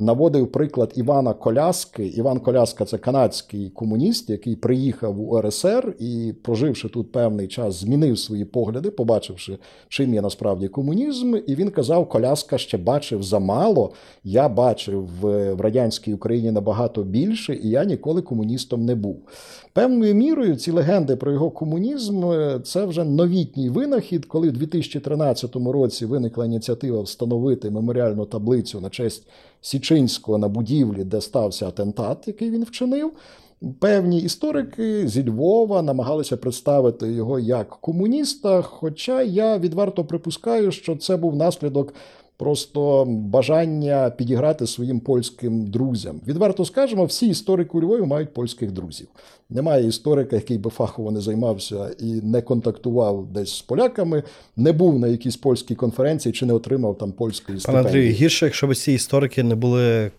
[0.00, 2.06] наводив приклад Івана Коляски.
[2.06, 8.18] Іван Коляска це канадський комуніст, який приїхав у РСР і, проживши тут певний час, змінив
[8.18, 9.58] свої погляди, побачивши,
[9.88, 11.36] чим є насправді комунізм.
[11.46, 13.92] І він казав: Коляска ще бачив замало.
[14.24, 19.16] Я бачив в радянській Україні набагато більше, і я ніколи комуністом не був.
[19.72, 22.24] Певною мірою ці легенди про його комунізм
[22.64, 29.28] це вже новітній винахід, коли в 2013 році виникла ініціатива встановити меморіальну таблицю на честь
[29.60, 33.12] Січинського на будівлі, де стався атентат, який він вчинив.
[33.78, 38.62] Певні історики зі Львова намагалися представити його як комуніста.
[38.62, 41.94] Хоча я відверто припускаю, що це був наслідок
[42.40, 46.20] просто бажання підіграти своїм польським друзям.
[46.26, 49.06] Відверто скажемо, всі історики у Львові мають польських друзів.
[49.50, 54.22] Немає історика, який би фахово не займався і не контактував десь з поляками,
[54.56, 57.58] не був на якійсь польській конференції чи не отримав там польської.
[57.66, 60.10] Пане Андрію, гірше, якщо б ці історики не були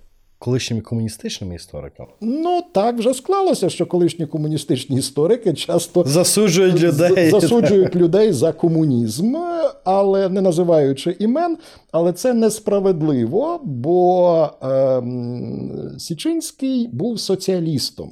[0.42, 2.10] колишніми комуністичними істориками?
[2.22, 9.36] Ну так вже склалося, що колишні комуністичні історики часто засуджують людей засуджують людей за комунізм,
[9.84, 11.58] але не називаючи імен.
[11.92, 15.04] Але це несправедливо, бо е,
[16.00, 18.12] Січинський був соціалістом.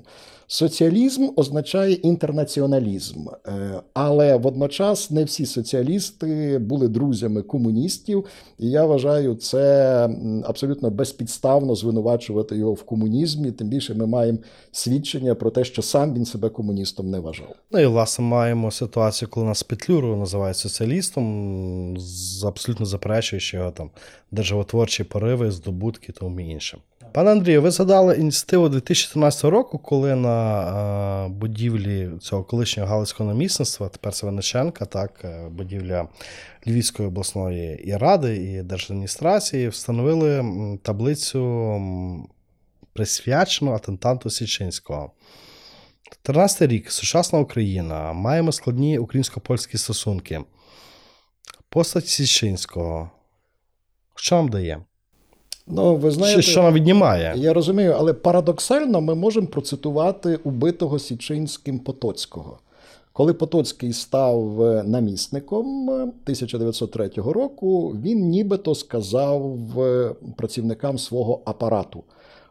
[0.52, 8.26] Соціалізм означає інтернаціоналізм, е, але водночас не всі соціалісти були друзями комуністів,
[8.60, 10.10] і я вважаю, це
[10.44, 13.52] абсолютно безпідставно звинувачувати його в комунізмі.
[13.52, 14.38] Тим більше ми маємо
[14.72, 17.56] свідчення про те, що сам він себе комуністом не вважав.
[17.72, 21.98] Ну і власне маємо ситуацію, коли нас Петлюру називають соціалістом,
[22.46, 23.90] абсолютно заперечуючи його там
[24.32, 26.80] державотворчі пориви, здобутки тому іншим.
[27.12, 33.90] Пане Андрію, ви згадали ініціативу 2014 року, коли на е, будівлі цього колишнього галицького намісництва,
[33.90, 34.26] тепер це
[34.86, 36.08] так, е, будівля
[36.68, 40.44] Львівської обласної і ради, і держадміністрації, встановили
[40.84, 41.82] таблицю
[42.94, 45.12] присвячену атентанту Січинського.
[46.22, 50.42] 13 рік, сучасна Україна, маємо складні українсько-польські стосунки.
[51.70, 53.12] Постать Січинського.
[54.16, 54.82] Що нам дає?
[55.70, 57.34] Ну, ви знаєте, що нам віднімає?
[57.38, 62.60] Я розумію, але парадоксально ми можемо процитувати убитого Січинським Потоцького.
[63.14, 72.04] Коли Потоцький став е, намісником 1903 е, року, він нібито сказав е, працівникам свого апарату: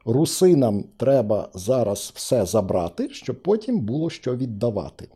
[0.05, 5.09] русинам треба зараз все забрати, щоб потім було що віддавати.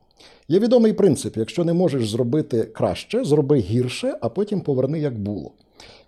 [0.49, 5.51] Є відомий принцип: якщо не можеш зробити краще, зроби гірше, а потім поверни як було.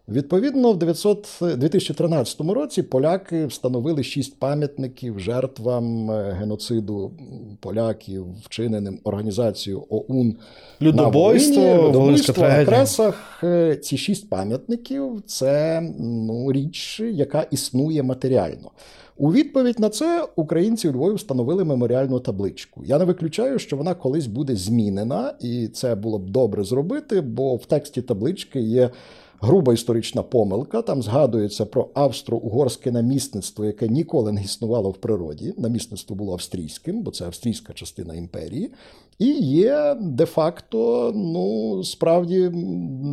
[0.08, 7.12] Відповідно, в 2013 році поляки встановили шість пам'ятників жертвам е, геноциду
[7.60, 10.36] поляків, вчиненим організацією ОУН
[10.82, 13.40] Людобойство, на Волині, Людобойство на Кресах.
[13.44, 18.70] Е, ці шість пам'ятників це ну, річ, яка існує матеріально.
[19.16, 22.84] У відповідь на це українці у Львові встановили меморіальну табличку.
[22.84, 27.56] Я не виключаю, що вона колись буде змінена, і це було б добре зробити, бо
[27.56, 28.90] в тексті таблички є
[29.44, 30.82] груба історична помилка.
[30.82, 35.54] Там згадується про австро-угорське намісництво, яке ніколи не існувало в природі.
[35.56, 38.70] Намісництво було австрійським, бо це австрійська частина імперії.
[39.18, 42.50] І є де-факто, ну справді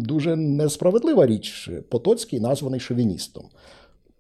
[0.02, 1.70] дуже несправедлива річ.
[1.90, 3.44] Потоцький названий шовіністом.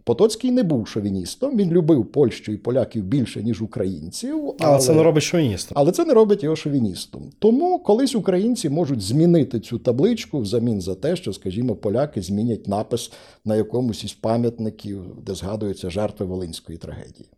[0.04, 4.56] Потоцький не був шовіністом, він любив Польщу і поляків більше, ніж українців.
[4.60, 5.78] Але, але це не робить шовіністом.
[5.78, 7.32] Але це не робить його шовіністом.
[7.39, 13.12] Тому колись українці можуть змінити цю табличку взамін за те, що, скажімо, поляки змінять напис
[13.45, 17.30] на якомусь із пам'ятників, де згадуються жертви Волинської трагедії.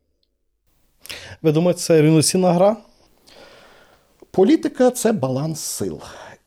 [1.41, 2.77] Ви думаєте, це революційна гра?
[4.31, 5.99] Політика це баланс сил.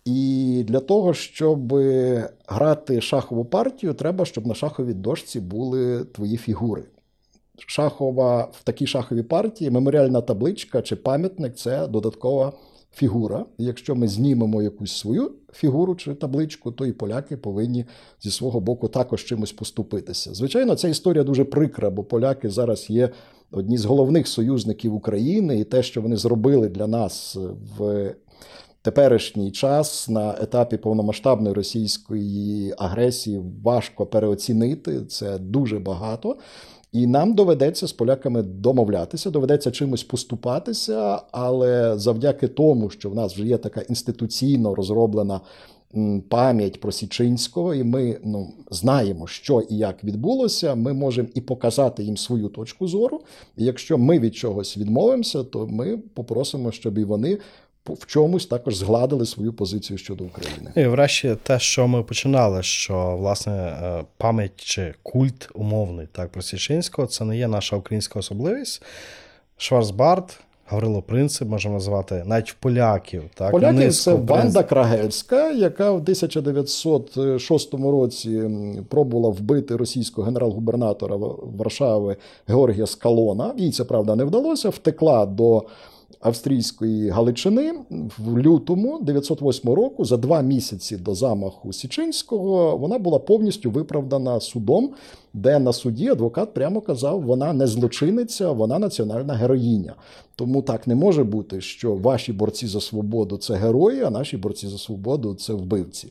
[0.06, 1.74] І для того, щоб
[2.46, 6.84] грати шахову партію, треба, щоб на шаховій дошці були твої фігури.
[7.66, 12.52] Шахова в такій шаховій партії меморіальна табличка чи пам'ятник це додаткова
[12.94, 13.44] фігура.
[13.58, 17.84] І якщо ми знімемо якусь свою фігуру чи табличку, то і поляки повинні
[18.22, 20.34] зі свого боку також чимось поступитися.
[20.34, 23.10] Звичайно, ця історія дуже прикра, бо поляки зараз є
[23.50, 27.38] одні з головних союзників України, і те, що вони зробили для нас
[27.78, 28.14] в
[28.86, 35.00] теперішній час на етапі повномасштабної російської агресії важко переоцінити.
[35.04, 36.36] Це дуже багато.
[36.92, 43.34] І нам доведеться з поляками домовлятися, доведеться чимось поступатися, але завдяки тому, що в нас
[43.34, 45.40] вже є така інституційно розроблена
[46.28, 52.04] пам'ять про Січинського, і ми ну, знаємо, що і як відбулося, ми можемо і показати
[52.04, 53.20] їм свою точку зору.
[53.56, 57.38] І якщо ми від чогось відмовимося, то ми попросимо, щоб і вони
[57.94, 60.72] в чомусь також згладили свою позицію щодо України.
[60.76, 66.42] І врешті те, що ми починали, що власне е, пам'ять чи культ умовний так про
[66.42, 68.82] Січинського, це не є наша українська особливість.
[69.56, 70.40] Шварцбард.
[70.68, 73.22] Гаврило Принцип можемо назвати навіть в поляків.
[73.34, 78.50] Так, Поляків це Ванда Крагельська, яка в 1906 році
[78.88, 81.16] пробувала вбити російського генерал-губернатора
[81.58, 82.16] Варшави
[82.46, 83.54] Георгія Скалона.
[83.56, 84.68] Їй це правда не вдалося.
[84.68, 85.64] Втекла до
[86.20, 87.74] австрійської Галичини
[88.18, 94.90] в лютому 908 року, за два місяці до замаху Січинського, вона була повністю виправдана судом,
[95.34, 99.94] де на суді адвокат прямо казав, вона не злочинниця, вона національна героїня.
[100.36, 104.68] Тому так не може бути, що ваші борці за свободу це герої, а наші борці
[104.68, 106.08] за свободу це вбивці.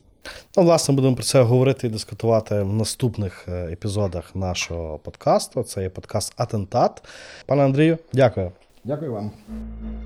[0.56, 5.62] Ну, власне, будемо про це говорити і дискутувати в наступних е, епізодах нашого подкасту.
[5.62, 7.02] Це є подкаст Атентат.
[7.46, 8.52] Пане Андрію, дякую.
[8.86, 9.30] Дякую вам.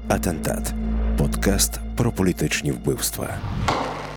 [0.08, 0.74] Атентат
[1.18, 3.28] подкаст про політичні вбивства.